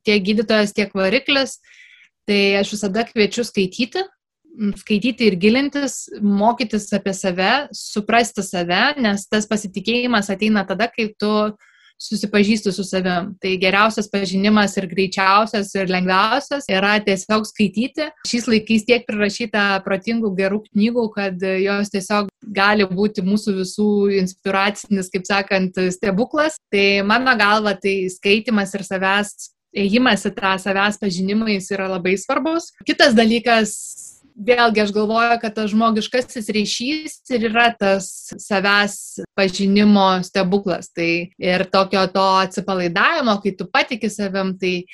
tiek 0.03 0.23
gydytojas, 0.27 0.73
tiek 0.75 0.91
variklis. 0.97 1.59
Tai 2.27 2.41
aš 2.59 2.75
visada 2.75 3.05
kviečiu 3.07 3.43
skaityti, 3.47 4.03
skaityti 4.83 5.29
ir 5.29 5.37
gilintis, 5.41 6.05
mokytis 6.21 6.89
apie 6.93 7.13
save, 7.17 7.51
suprasti 7.75 8.43
save, 8.45 8.81
nes 9.01 9.25
tas 9.31 9.47
pasitikėjimas 9.49 10.29
ateina 10.33 10.65
tada, 10.67 10.89
kai 10.91 11.09
tu 11.19 11.31
susipažįsti 12.01 12.73
su 12.73 12.85
savim. 12.87 13.31
Tai 13.41 13.53
geriausias 13.61 14.09
pažinimas 14.11 14.75
ir 14.79 14.87
greičiausias 14.91 15.71
ir 15.77 15.91
lengviausias 15.91 16.67
yra 16.71 16.95
tiesiog 17.05 17.45
skaityti. 17.49 18.09
Šiais 18.27 18.49
laikais 18.49 18.85
tiek 18.87 19.05
prirašyta 19.07 19.65
protingų 19.85 20.33
gerų 20.39 20.63
knygų, 20.69 21.07
kad 21.15 21.47
jos 21.61 21.93
tiesiog 21.93 22.31
gali 22.57 22.87
būti 22.89 23.23
mūsų 23.25 23.57
visų 23.61 23.89
inspiracinis, 24.21 25.11
kaip 25.13 25.27
sakant, 25.29 25.77
stebuklas. 25.93 26.57
Tai 26.73 26.85
mano 27.07 27.35
galva, 27.39 27.75
tai 27.77 28.05
skaitimas 28.13 28.73
ir 28.77 28.85
savęs 28.87 29.51
ėjimas 29.77 30.25
į 30.27 30.33
tą 30.35 30.55
savęs 30.59 30.99
pažinimą 31.01 31.53
jis 31.55 31.69
yra 31.75 31.87
labai 31.91 32.17
svarbus. 32.19 32.71
Kitas 32.87 33.15
dalykas 33.17 33.75
vėlgi 34.41 34.83
aš 34.83 34.91
galvoju, 34.95 35.37
kad 35.41 35.55
tas 35.55 35.69
žmogiškasis 35.71 36.49
ryšys 36.55 37.15
ir 37.35 37.47
yra 37.51 37.69
tas 37.77 38.07
savęs 38.41 39.21
pažinimo 39.37 40.23
stebuklas. 40.25 40.91
Tai 40.95 41.09
ir 41.31 41.65
tokio 41.71 42.03
to 42.13 42.25
atsipalaidavimo, 42.41 43.37
kai 43.43 43.55
tu 43.57 43.67
patiki 43.69 44.09
savim, 44.11 44.55
tai 44.59 44.85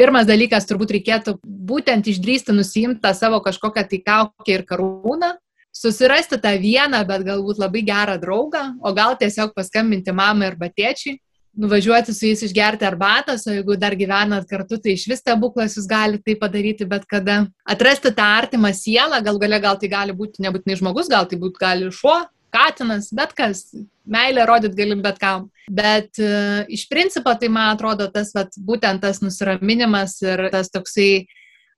pirmas 0.00 0.28
dalykas 0.28 0.68
turbūt 0.68 0.96
reikėtų 0.96 1.38
būtent 1.44 2.08
išdrysti 2.10 2.56
nusimti 2.56 3.02
tą 3.04 3.14
savo 3.16 3.42
kažkokią 3.44 3.86
tai 3.90 4.00
kaukę 4.06 4.56
ir 4.56 4.64
karūną, 4.68 5.34
susirasti 5.74 6.38
tą 6.42 6.54
vieną, 6.62 7.02
bet 7.08 7.26
galbūt 7.26 7.60
labai 7.62 7.84
gerą 7.86 8.16
draugą, 8.22 8.66
o 8.80 8.94
gal 8.94 9.18
tiesiog 9.18 9.54
paskambinti 9.56 10.14
mamai 10.14 10.52
arba 10.52 10.70
tėčiui 10.70 11.18
nuvažiuoti 11.56 12.14
su 12.14 12.26
jais 12.26 12.42
išgerti 12.42 12.86
arbatos, 12.86 13.46
o 13.46 13.54
jeigu 13.54 13.76
dar 13.80 13.94
gyvenat 13.98 14.46
kartu, 14.50 14.78
tai 14.82 14.96
iš 14.98 15.06
vis 15.10 15.22
stebuklas 15.22 15.76
jūs 15.78 15.88
galite 15.90 16.24
tai 16.26 16.36
padaryti 16.40 16.86
bet 16.88 17.06
kada. 17.10 17.44
Atrasti 17.64 18.12
tą 18.14 18.26
artimą 18.40 18.72
sielą, 18.74 19.20
gal 19.24 19.38
galia 19.42 19.60
gal 19.62 19.78
tai 19.80 19.90
gali 19.92 20.16
būti 20.16 20.44
nebūtinai 20.44 20.78
žmogus, 20.80 21.10
gal 21.12 21.28
tai 21.30 21.38
būtų 21.40 21.62
gali 21.62 21.90
šuo, 21.94 22.16
katinas, 22.54 23.10
bet 23.14 23.34
kas. 23.36 23.68
Meilę 24.04 24.44
rodyt 24.44 24.74
galim 24.76 25.00
bet 25.00 25.16
kam. 25.16 25.48
Bet 25.72 26.18
uh, 26.20 26.66
iš 26.68 26.84
principo 26.90 27.32
tai 27.40 27.48
man 27.48 27.72
atrodo 27.72 28.10
tas, 28.12 28.34
vat, 28.36 28.52
būtent 28.60 29.00
tas 29.00 29.22
nusiraminimas 29.24 30.18
ir 30.26 30.50
tas 30.52 30.68
toksai 30.68 31.24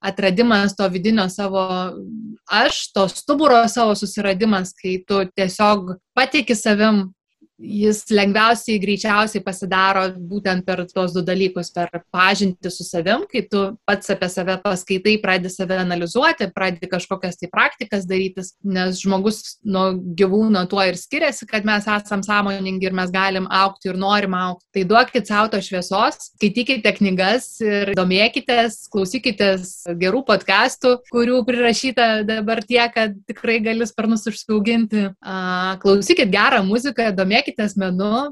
atradimas 0.03 0.75
to 0.77 0.89
vidinio 0.91 1.29
savo 1.31 1.63
aš, 2.51 2.93
to 2.93 3.07
stuburo 3.09 3.63
savo 3.69 3.95
susiradimas, 3.95 4.75
kai 4.77 4.99
tu 5.07 5.23
tiesiog 5.37 5.97
pateiki 6.15 6.55
savim, 6.59 7.07
jis 7.59 8.03
lengviausiai, 8.13 8.79
greičiausiai 8.81 9.43
pasidaro 9.45 10.05
būtent 10.17 10.65
per 10.67 10.83
tuos 10.91 11.15
du 11.15 11.23
dalykus, 11.25 11.71
per 11.73 11.89
pažinti 12.13 12.71
su 12.73 12.85
savim, 12.85 13.25
kai 13.31 13.47
tu 13.49 13.63
pats 13.89 14.13
apie 14.13 14.29
save 14.33 14.59
paskaitai, 14.65 15.17
pradedi 15.23 15.53
save 15.55 15.79
analizuoti, 15.81 16.51
pradedi 16.55 16.91
kažkokias 16.93 17.41
tai 17.41 17.49
praktikas 17.53 18.05
darytis, 18.09 18.53
nes 18.65 19.01
žmogus 19.01 19.59
nuo 19.65 19.89
gyvūno 20.19 20.67
tuo 20.69 20.85
ir 20.85 20.99
skiriasi, 21.01 21.49
kad 21.49 21.65
mes 21.69 21.89
esam 21.89 22.25
sąmoningi 22.27 22.91
ir 22.91 22.97
mes 22.97 23.13
galim 23.15 23.49
aukti 23.49 23.91
ir 23.91 24.01
norim 24.01 24.37
aukti. 24.37 24.67
Tai 24.77 24.85
duokit 24.93 25.29
savo 25.29 25.51
to 25.53 25.63
šviesos, 25.65 26.31
skaitykite 26.37 26.93
knygas 26.99 27.49
ir 27.65 27.95
domėkitės, 27.97 28.83
klausykitės 28.93 29.73
gerų 29.97 30.23
podcastų, 30.29 30.99
kurių 31.09 31.41
prirašyta 31.49 32.11
dabar 32.29 32.61
tiek, 32.67 32.93
kad 32.93 33.17
tikrai 33.29 33.59
gali 33.65 33.89
sparnus 33.89 34.27
užsiauginti. 34.29 35.09
Klausykit 35.81 36.31
gerą 36.33 36.63
muziką, 36.67 37.09
domėkitės 37.17 37.46
domėkitės 37.47 37.77
menu, 37.79 38.29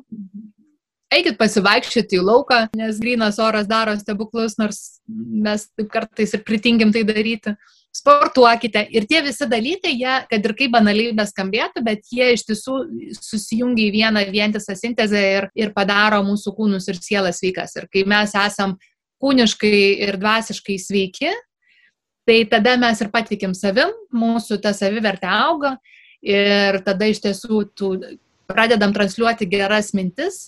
eikit 1.13 1.39
pasivaikščioti 1.39 2.19
į 2.19 2.25
lauką, 2.25 2.69
nes 2.75 2.99
grynas 2.99 3.39
oras 3.39 3.67
daro 3.67 3.95
stebuklus, 3.97 4.59
nors 4.59 5.01
mes 5.07 5.69
taip 5.77 5.91
kartais 5.91 6.35
ir 6.35 6.43
pritingim 6.43 6.93
tai 6.93 7.05
daryti. 7.05 7.55
Sportuokite 7.95 8.89
ir 8.91 9.07
tie 9.07 9.23
visi 9.23 9.47
dalykai, 9.47 9.93
jie, 9.95 10.27
kad 10.27 10.45
ir 10.45 10.55
kaip 10.59 10.73
banaliai 10.73 11.15
beskambėtų, 11.15 11.85
bet 11.87 12.03
jie 12.11 12.33
iš 12.35 12.43
tiesų 12.49 12.81
susijungia 13.21 13.87
į 13.87 13.93
vieną 13.95 14.25
vientisą 14.33 14.75
sintezę 14.75 15.23
ir, 15.37 15.47
ir 15.55 15.71
padaro 15.73 16.19
mūsų 16.27 16.57
kūnus 16.57 16.89
ir 16.91 16.99
sielą 16.99 17.31
sveikas. 17.31 17.77
Ir 17.79 17.87
kai 17.87 18.03
mes 18.03 18.35
esam 18.35 18.75
kūniškai 19.23 19.77
ir 20.09 20.19
dvasiškai 20.19 20.75
sveiki, 20.83 21.31
tai 22.27 22.43
tada 22.51 22.75
mes 22.83 22.99
ir 22.99 23.13
patikim 23.15 23.55
savim, 23.55 23.95
mūsų 24.11 24.59
ta 24.59 24.75
savivertė 24.75 25.31
auga 25.31 25.77
ir 26.25 26.81
tada 26.83 27.07
iš 27.07 27.23
tiesų 27.23 27.63
tų 27.79 27.95
pradedam 28.55 28.95
transliuoti 28.95 29.51
geras 29.51 29.93
mintis 29.95 30.47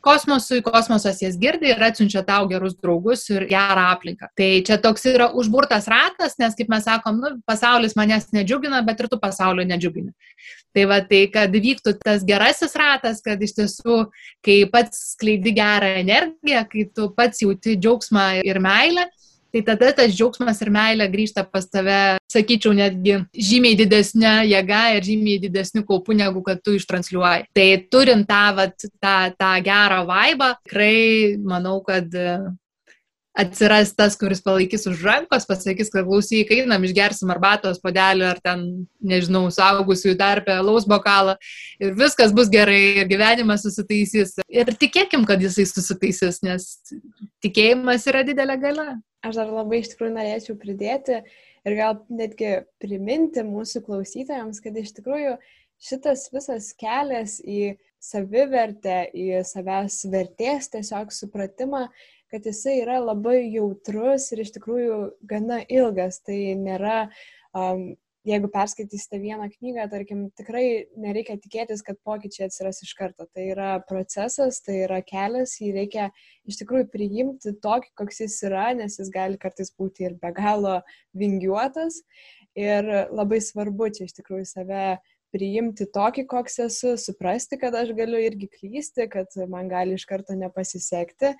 kosmosui, 0.00 0.62
kosmosas 0.62 1.20
jas 1.22 1.36
girdi 1.40 1.70
ir 1.72 1.82
atsiunčia 1.82 2.22
tau 2.26 2.46
gerus 2.50 2.76
draugus 2.78 3.24
ir 3.32 3.46
gerą 3.50 3.88
aplinką. 3.92 4.30
Tai 4.38 4.48
čia 4.66 4.78
toks 4.82 5.06
yra 5.10 5.28
užburtas 5.38 5.88
ratas, 5.90 6.36
nes, 6.40 6.54
kaip 6.58 6.70
mes 6.72 6.86
sakom, 6.86 7.18
nu, 7.22 7.32
pasaulis 7.48 7.96
manęs 7.98 8.30
nedžiugina, 8.34 8.80
bet 8.86 9.02
ir 9.02 9.10
tu 9.10 9.18
pasaulio 9.20 9.66
nedžiugini. 9.68 10.14
Tai 10.76 10.86
va, 10.90 11.00
tai 11.10 11.24
kad 11.34 11.54
vyktų 11.54 11.96
tas 12.04 12.24
gerasis 12.26 12.76
ratas, 12.78 13.22
kad 13.24 13.42
iš 13.42 13.56
tiesų, 13.58 14.00
kai 14.44 14.60
pats 14.72 15.14
skleidi 15.14 15.54
gerą 15.56 15.94
energiją, 16.04 16.64
kai 16.70 16.86
tu 16.94 17.10
pats 17.16 17.42
jauti 17.42 17.76
džiaugsmą 17.78 18.28
ir 18.46 18.62
meilę, 18.62 19.08
tai 19.52 19.62
tada 19.64 19.92
tas 19.96 20.12
džiaugsmas 20.14 20.60
ir 20.64 20.70
meilė 20.74 21.08
grįžta 21.12 21.44
pas 21.48 21.66
tave, 21.68 22.18
sakyčiau, 22.32 22.74
netgi 22.76 23.18
žymiai 23.32 23.78
didesnė 23.78 24.34
jėga 24.50 24.84
ir 24.98 25.08
žymiai 25.08 25.42
didesnių 25.46 25.84
kaupų, 25.88 26.18
negu 26.20 26.44
kad 26.46 26.62
tu 26.64 26.76
ištransliuoji. 26.76 27.48
Tai 27.56 27.68
turint 27.92 28.28
tą, 28.28 28.44
vat, 28.58 28.88
tą, 29.00 29.18
tą 29.38 29.52
gerą 29.64 30.04
vaibą, 30.08 30.54
tikrai 30.66 31.36
manau, 31.40 31.78
kad 31.86 32.12
atsiras 33.38 33.92
tas, 33.94 34.16
kuris 34.18 34.40
palaikys 34.42 34.88
už 34.90 35.02
rankos, 35.06 35.46
pasakys, 35.46 35.92
kad 35.94 36.06
klausyk, 36.06 36.50
einam, 36.56 36.82
išgersim 36.84 37.30
arbatos 37.30 37.78
podelį 37.82 38.26
ar 38.32 38.40
ten, 38.42 38.64
nežinau, 38.98 39.44
saugusiųjų 39.54 40.16
tarpę, 40.18 40.56
laus 40.66 40.88
bokalą 40.90 41.36
ir 41.78 41.94
viskas 41.98 42.34
bus 42.34 42.50
gerai 42.50 43.04
ir 43.04 43.10
gyvenimas 43.10 43.62
susitaisys. 43.66 44.40
Ir 44.50 44.72
tikėkim, 44.74 45.26
kad 45.28 45.42
jisai 45.42 45.68
susitaisys, 45.70 46.42
nes 46.42 46.66
tikėjimas 47.44 48.08
yra 48.10 48.24
didelė 48.26 48.58
gale. 48.64 48.88
Aš 49.26 49.40
dar 49.40 49.50
labai 49.50 49.80
iš 49.82 49.92
tikrųjų 49.92 50.14
norėčiau 50.14 50.58
pridėti 50.60 51.22
ir 51.66 51.78
gal 51.78 51.98
netgi 52.08 52.52
priminti 52.82 53.42
mūsų 53.46 53.82
klausytojams, 53.88 54.60
kad 54.62 54.76
iš 54.78 54.94
tikrųjų 55.00 55.38
šitas 55.82 56.28
visas 56.34 56.70
kelias 56.78 57.38
į 57.42 57.74
savivertę, 58.02 59.08
į 59.10 59.42
savęs 59.46 60.04
vertės 60.12 60.70
tiesiog 60.70 61.10
supratimą 61.14 61.88
kad 62.30 62.46
jisai 62.46 62.80
yra 62.82 62.98
labai 63.00 63.40
jautrus 63.52 64.28
ir 64.32 64.42
iš 64.44 64.52
tikrųjų 64.58 64.98
gana 65.30 65.62
ilgas. 65.64 66.20
Tai 66.24 66.36
nėra, 66.60 66.98
um, 67.56 67.90
jeigu 68.28 68.48
perskaitysite 68.52 69.20
vieną 69.22 69.48
knygą, 69.52 69.86
tarkim, 69.92 70.24
tikrai 70.38 70.64
nereikia 71.00 71.38
tikėtis, 71.40 71.82
kad 71.86 71.98
pokyčiai 72.06 72.48
atsiras 72.48 72.82
iš 72.84 72.94
karto. 72.98 73.26
Tai 73.34 73.44
yra 73.54 73.70
procesas, 73.88 74.60
tai 74.64 74.82
yra 74.86 75.00
kelias, 75.06 75.56
jį 75.62 75.72
reikia 75.76 76.08
iš 76.48 76.60
tikrųjų 76.62 76.88
priimti 76.92 77.54
tokį, 77.64 77.92
koks 77.98 78.24
jis 78.24 78.40
yra, 78.48 78.70
nes 78.78 78.98
jis 79.00 79.12
gali 79.14 79.40
kartais 79.40 79.72
būti 79.78 80.08
ir 80.08 80.18
be 80.20 80.32
galo 80.36 80.80
vingiuotas. 81.16 82.02
Ir 82.58 82.88
labai 83.14 83.40
svarbu 83.44 83.92
čia 83.94 84.08
iš 84.08 84.16
tikrųjų 84.18 84.48
save 84.50 84.84
priimti 85.34 85.86
tokį, 85.92 86.24
koks 86.28 86.58
esu, 86.64 86.94
suprasti, 87.00 87.58
kad 87.60 87.76
aš 87.76 87.92
galiu 87.96 88.20
irgi 88.24 88.48
klysti, 88.52 89.08
kad 89.12 89.34
man 89.50 89.68
gali 89.70 89.98
iš 89.98 90.06
karto 90.08 90.36
nepasisekti, 90.36 91.34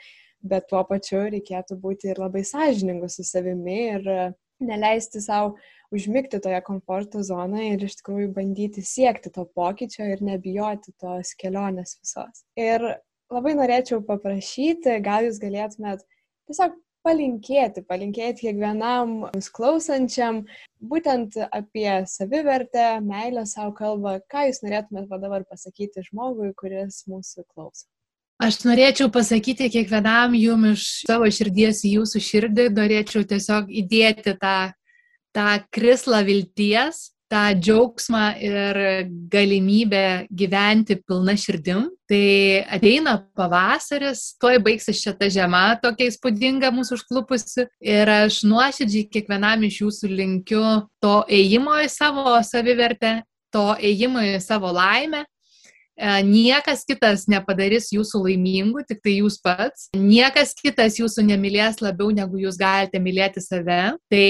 bet 0.44 0.68
tuo 0.70 0.84
pačiu 0.86 1.24
reikėtų 1.32 1.78
būti 1.82 2.12
ir 2.12 2.20
labai 2.22 2.44
sąžiningu 2.46 3.08
su 3.10 3.24
savimi 3.26 3.80
ir 3.96 4.12
neleisti 4.60 5.22
savo 5.22 5.56
užmigti 5.94 6.40
toje 6.44 6.60
komforto 6.66 7.22
zonoje 7.24 7.74
ir 7.74 7.84
iš 7.86 7.98
tikrųjų 8.00 8.32
bandyti 8.36 8.84
siekti 8.84 9.32
to 9.34 9.46
pokyčio 9.56 10.08
ir 10.12 10.24
nebijoti 10.24 10.92
tos 11.00 11.34
kelionės 11.40 11.96
visos. 12.02 12.44
Ir 12.58 12.84
labai 13.32 13.54
norėčiau 13.58 14.02
paprašyti, 14.04 14.98
gal 15.04 15.28
jūs 15.28 15.40
galėtumėt 15.42 16.04
tiesiog 16.48 16.76
palinkėti, 17.06 17.84
palinkėti 17.88 18.48
kiekvienam 18.48 19.28
klausančiam, 19.54 20.42
būtent 20.80 21.38
apie 21.46 22.02
savivertę, 22.10 22.98
meilę 23.04 23.46
savo 23.48 23.72
kalbą, 23.76 24.18
ką 24.32 24.48
jūs 24.48 24.60
norėtumėt 24.64 25.12
dabar 25.12 25.46
pasakyti 25.48 26.04
žmogui, 26.10 26.52
kuris 26.58 27.04
mūsų 27.08 27.46
klauso. 27.48 27.88
Aš 28.38 28.60
norėčiau 28.62 29.08
pasakyti 29.10 29.66
kiekvienam 29.74 30.36
jum 30.38 30.68
iš 30.70 30.84
savo 31.08 31.26
širdies 31.34 31.80
į 31.88 31.96
jūsų 31.96 32.20
širdį, 32.22 32.68
norėčiau 32.76 33.24
tiesiog 33.26 33.72
įdėti 33.80 34.36
tą, 34.38 34.58
tą 35.36 35.58
krislą 35.74 36.22
vilties, 36.26 37.08
tą 37.28 37.52
džiaugsmą 37.60 38.24
ir 38.40 38.78
galimybę 39.32 40.26
gyventi 40.32 40.96
pilna 40.96 41.36
širdim. 41.36 41.88
Tai 42.08 42.64
ateina 42.72 43.18
pavasaris, 43.36 44.34
tuoj 44.40 44.60
baigsis 44.64 45.02
šita 45.02 45.28
žiema 45.32 45.64
tokia 45.82 46.08
įspūdinga 46.08 46.72
mūsų 46.72 46.96
užklupusi 46.96 47.66
ir 47.84 48.12
aš 48.24 48.40
nuoširdžiai 48.48 49.10
kiekvienam 49.12 49.66
iš 49.68 49.82
jūsų 49.82 50.12
linkiu 50.14 50.64
to 51.04 51.18
ėjimo 51.28 51.76
į 51.84 51.90
savo 51.92 52.38
savivertę, 52.48 53.18
to 53.52 53.74
ėjimo 53.76 54.24
į 54.24 54.38
savo 54.44 54.72
laimę 54.72 55.26
niekas 56.26 56.84
kitas 56.88 57.26
nepadarys 57.30 57.90
jūsų 57.94 58.22
laimingų, 58.26 58.84
tik 58.88 59.02
tai 59.04 59.18
jūs 59.18 59.38
pats. 59.42 59.88
Niekas 59.96 60.54
kitas 60.58 60.98
jūsų 61.00 61.26
nemylės 61.28 61.82
labiau, 61.84 62.10
negu 62.14 62.40
jūs 62.40 62.58
galite 62.60 63.00
mylėti 63.02 63.42
save. 63.44 63.96
Tai 64.10 64.28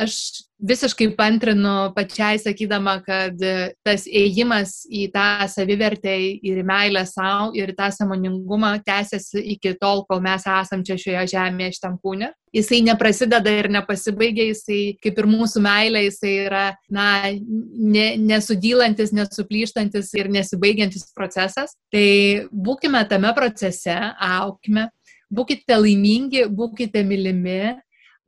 aš 0.00 0.16
visiškai 0.60 1.10
pantrinu 1.16 1.92
pačiai 1.96 2.38
sakydama, 2.40 2.98
kad 3.04 3.38
tas 3.86 4.04
ėjimas 4.06 4.82
į 4.86 5.06
tą 5.14 5.46
savivertę 5.50 6.12
ir 6.46 6.60
meilę 6.66 7.04
savo 7.08 7.50
ir 7.56 7.72
tą 7.78 7.90
samoningumą 7.94 8.74
tęsiasi 8.86 9.42
iki 9.54 9.74
tol, 9.80 10.04
kol 10.08 10.22
mes 10.24 10.44
esam 10.44 10.84
čia 10.86 10.98
šioje 11.00 11.26
žemėje 11.34 11.78
šitam 11.78 11.96
kūne. 12.02 12.30
Jisai 12.54 12.80
neprasideda 12.82 13.52
ir 13.54 13.70
nepasibaigia, 13.70 14.48
jisai 14.50 14.80
kaip 15.02 15.18
ir 15.22 15.28
mūsų 15.30 15.62
meilė, 15.64 16.04
jisai 16.08 16.32
yra, 16.48 16.64
na, 16.90 17.06
ne, 17.30 18.06
nesudylantis, 18.18 19.14
nesuplyštantis 19.14 20.10
ir 20.18 20.32
nesibaigiantis 20.34 21.12
procesas. 21.14 21.76
Tai 21.94 22.08
būkime 22.50 23.04
tame 23.08 23.30
procese, 23.36 23.94
aukime, 24.18 24.88
būkite 25.30 25.78
laimingi, 25.78 26.48
būkite 26.50 27.06
mylimi 27.06 27.78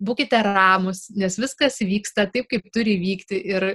būkite 0.03 0.41
ramus, 0.45 1.07
nes 1.17 1.39
viskas 1.41 1.81
vyksta 1.83 2.27
taip, 2.33 2.49
kaip 2.51 2.67
turi 2.75 2.99
vykti 3.01 3.39
ir 3.53 3.69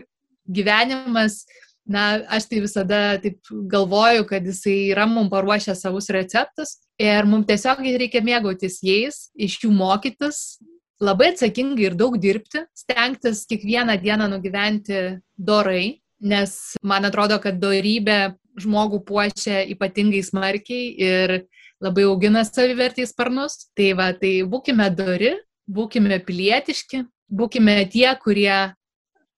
gyvenimas, 0.47 1.45
na, 1.87 2.23
aš 2.27 2.49
tai 2.51 2.61
visada 2.63 3.01
taip 3.23 3.39
galvoju, 3.71 4.25
kad 4.27 4.45
jisai 4.45 4.91
yra 4.91 5.07
mums 5.07 5.31
paruošę 5.31 5.75
savus 5.75 6.09
receptus 6.11 6.77
ir 6.99 7.27
mums 7.29 7.47
tiesiog 7.47 7.83
reikia 8.01 8.23
mėgautis 8.25 8.81
jais, 8.83 9.29
iš 9.35 9.61
jų 9.63 9.71
mokytis, 9.75 10.59
labai 10.99 11.31
atsakingai 11.33 11.87
ir 11.87 11.95
daug 11.97 12.17
dirbti, 12.19 12.65
stengtis 12.75 13.45
kiekvieną 13.49 13.97
dieną 14.01 14.27
nugyventi 14.31 15.21
dorai, 15.37 16.01
nes 16.19 16.57
man 16.83 17.05
atrodo, 17.07 17.37
kad 17.39 17.59
dorybė 17.61 18.35
žmogų 18.57 19.03
puošia 19.05 19.61
ypatingai 19.69 20.23
smarkiai 20.25 20.89
ir 20.97 21.35
labai 21.83 22.07
augina 22.09 22.41
savivertį 22.45 23.05
sparnus. 23.05 23.67
Tai 23.77 23.91
va, 23.99 24.09
tai 24.17 24.41
būkime 24.49 24.89
dori, 24.97 25.35
būkime 25.67 26.19
pilietiški, 26.25 27.03
būkime 27.27 27.77
tie, 27.91 28.07
kurie 28.23 28.73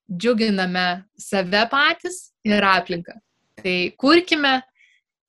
džiuginame 0.10 1.04
save 1.18 1.66
patys 1.70 2.30
ir 2.46 2.66
aplinką. 2.66 3.18
Tai 3.60 3.78
kurkime 4.00 4.60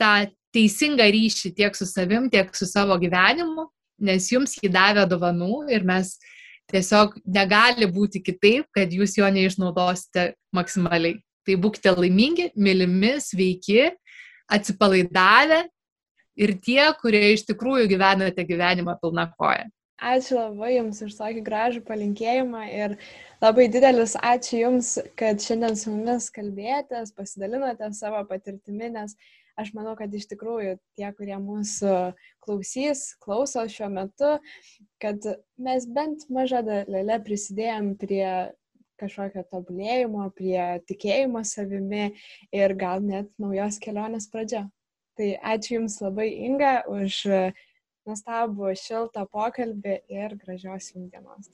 tą 0.01 0.31
teisingą 0.55 1.07
ryšį 1.13 1.55
tiek 1.57 1.77
su 1.77 1.87
savim, 1.87 2.29
tiek 2.33 2.51
su 2.57 2.67
savo 2.67 2.97
gyvenimu, 3.01 3.69
nes 4.01 4.29
jums 4.33 4.57
jį 4.59 4.71
davė 4.73 5.07
dovanų 5.09 5.67
ir 5.73 5.85
mes 5.87 6.17
tiesiog 6.71 7.19
negali 7.27 7.89
būti 7.91 8.23
kitaip, 8.23 8.69
kad 8.75 8.93
jūs 8.93 9.17
jo 9.19 9.29
neišnaudosite 9.29 10.31
maksimaliai. 10.55 11.19
Tai 11.49 11.57
būkite 11.57 11.93
laimingi, 11.97 12.51
mylimi, 12.55 13.15
sveiki, 13.25 13.89
atsipalaidavę 14.53 15.65
ir 16.41 16.53
tie, 16.63 16.83
kurie 17.01 17.33
iš 17.35 17.47
tikrųjų 17.49 17.89
gyvenate 17.91 18.45
gyvenimą 18.47 18.97
pilna 19.01 19.27
koja. 19.37 19.67
Ačiū 20.01 20.39
labai 20.39 20.79
Jums 20.79 21.03
už 21.05 21.13
tokį 21.19 21.43
gražų 21.45 21.81
palinkėjimą 21.85 22.63
ir 22.73 22.95
labai 23.43 23.67
didelis 23.69 24.15
ačiū 24.17 24.63
Jums, 24.63 24.95
kad 25.21 25.43
šiandien 25.45 25.77
su 25.77 25.93
mumis 25.93 26.31
kalbėtės, 26.33 27.13
pasidalinote 27.13 27.91
savo 27.93 28.23
patirtimi, 28.31 28.89
nes 28.95 29.13
aš 29.61 29.75
manau, 29.77 29.93
kad 29.99 30.09
iš 30.17 30.25
tikrųjų 30.31 30.79
tie, 30.97 31.11
kurie 31.19 31.37
mūsų 31.37 31.93
klausys, 32.41 33.11
klauso 33.21 33.67
šiuo 33.69 33.91
metu, 33.93 34.33
kad 35.05 35.27
mes 35.61 35.85
bent 35.85 36.25
mažą 36.33 36.65
dalelę 36.65 37.21
prisidėjom 37.27 37.93
prie 38.01 38.25
kažkokio 39.01 39.45
tobulėjimo, 39.53 40.31
prie 40.37 40.81
tikėjimo 40.89 41.45
savimi 41.45 42.15
ir 42.57 42.77
gal 42.77 43.05
net 43.05 43.29
naujos 43.41 43.77
kelionės 43.85 44.33
pradžia. 44.33 44.65
Tai 45.21 45.35
ačiū 45.53 45.77
Jums 45.77 45.99
labai 46.01 46.31
Inga 46.49 46.79
už 46.89 47.27
nuostabų 48.11 48.75
šiltą 48.77 49.25
pokalbį 49.31 50.01
ir 50.11 50.37
gražios 50.43 50.93
jums 50.93 51.11
dienos. 51.15 51.51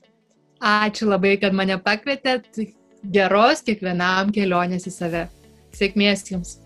Ačiū 0.61 1.09
labai, 1.11 1.37
kad 1.41 1.57
mane 1.57 1.77
pakvietėt. 1.85 2.49
Geros 3.13 3.63
kiekvienam 3.63 4.33
kelionės 4.35 4.89
į 4.89 4.95
save. 4.95 5.27
Sėkmės 5.77 6.25
jums. 6.33 6.57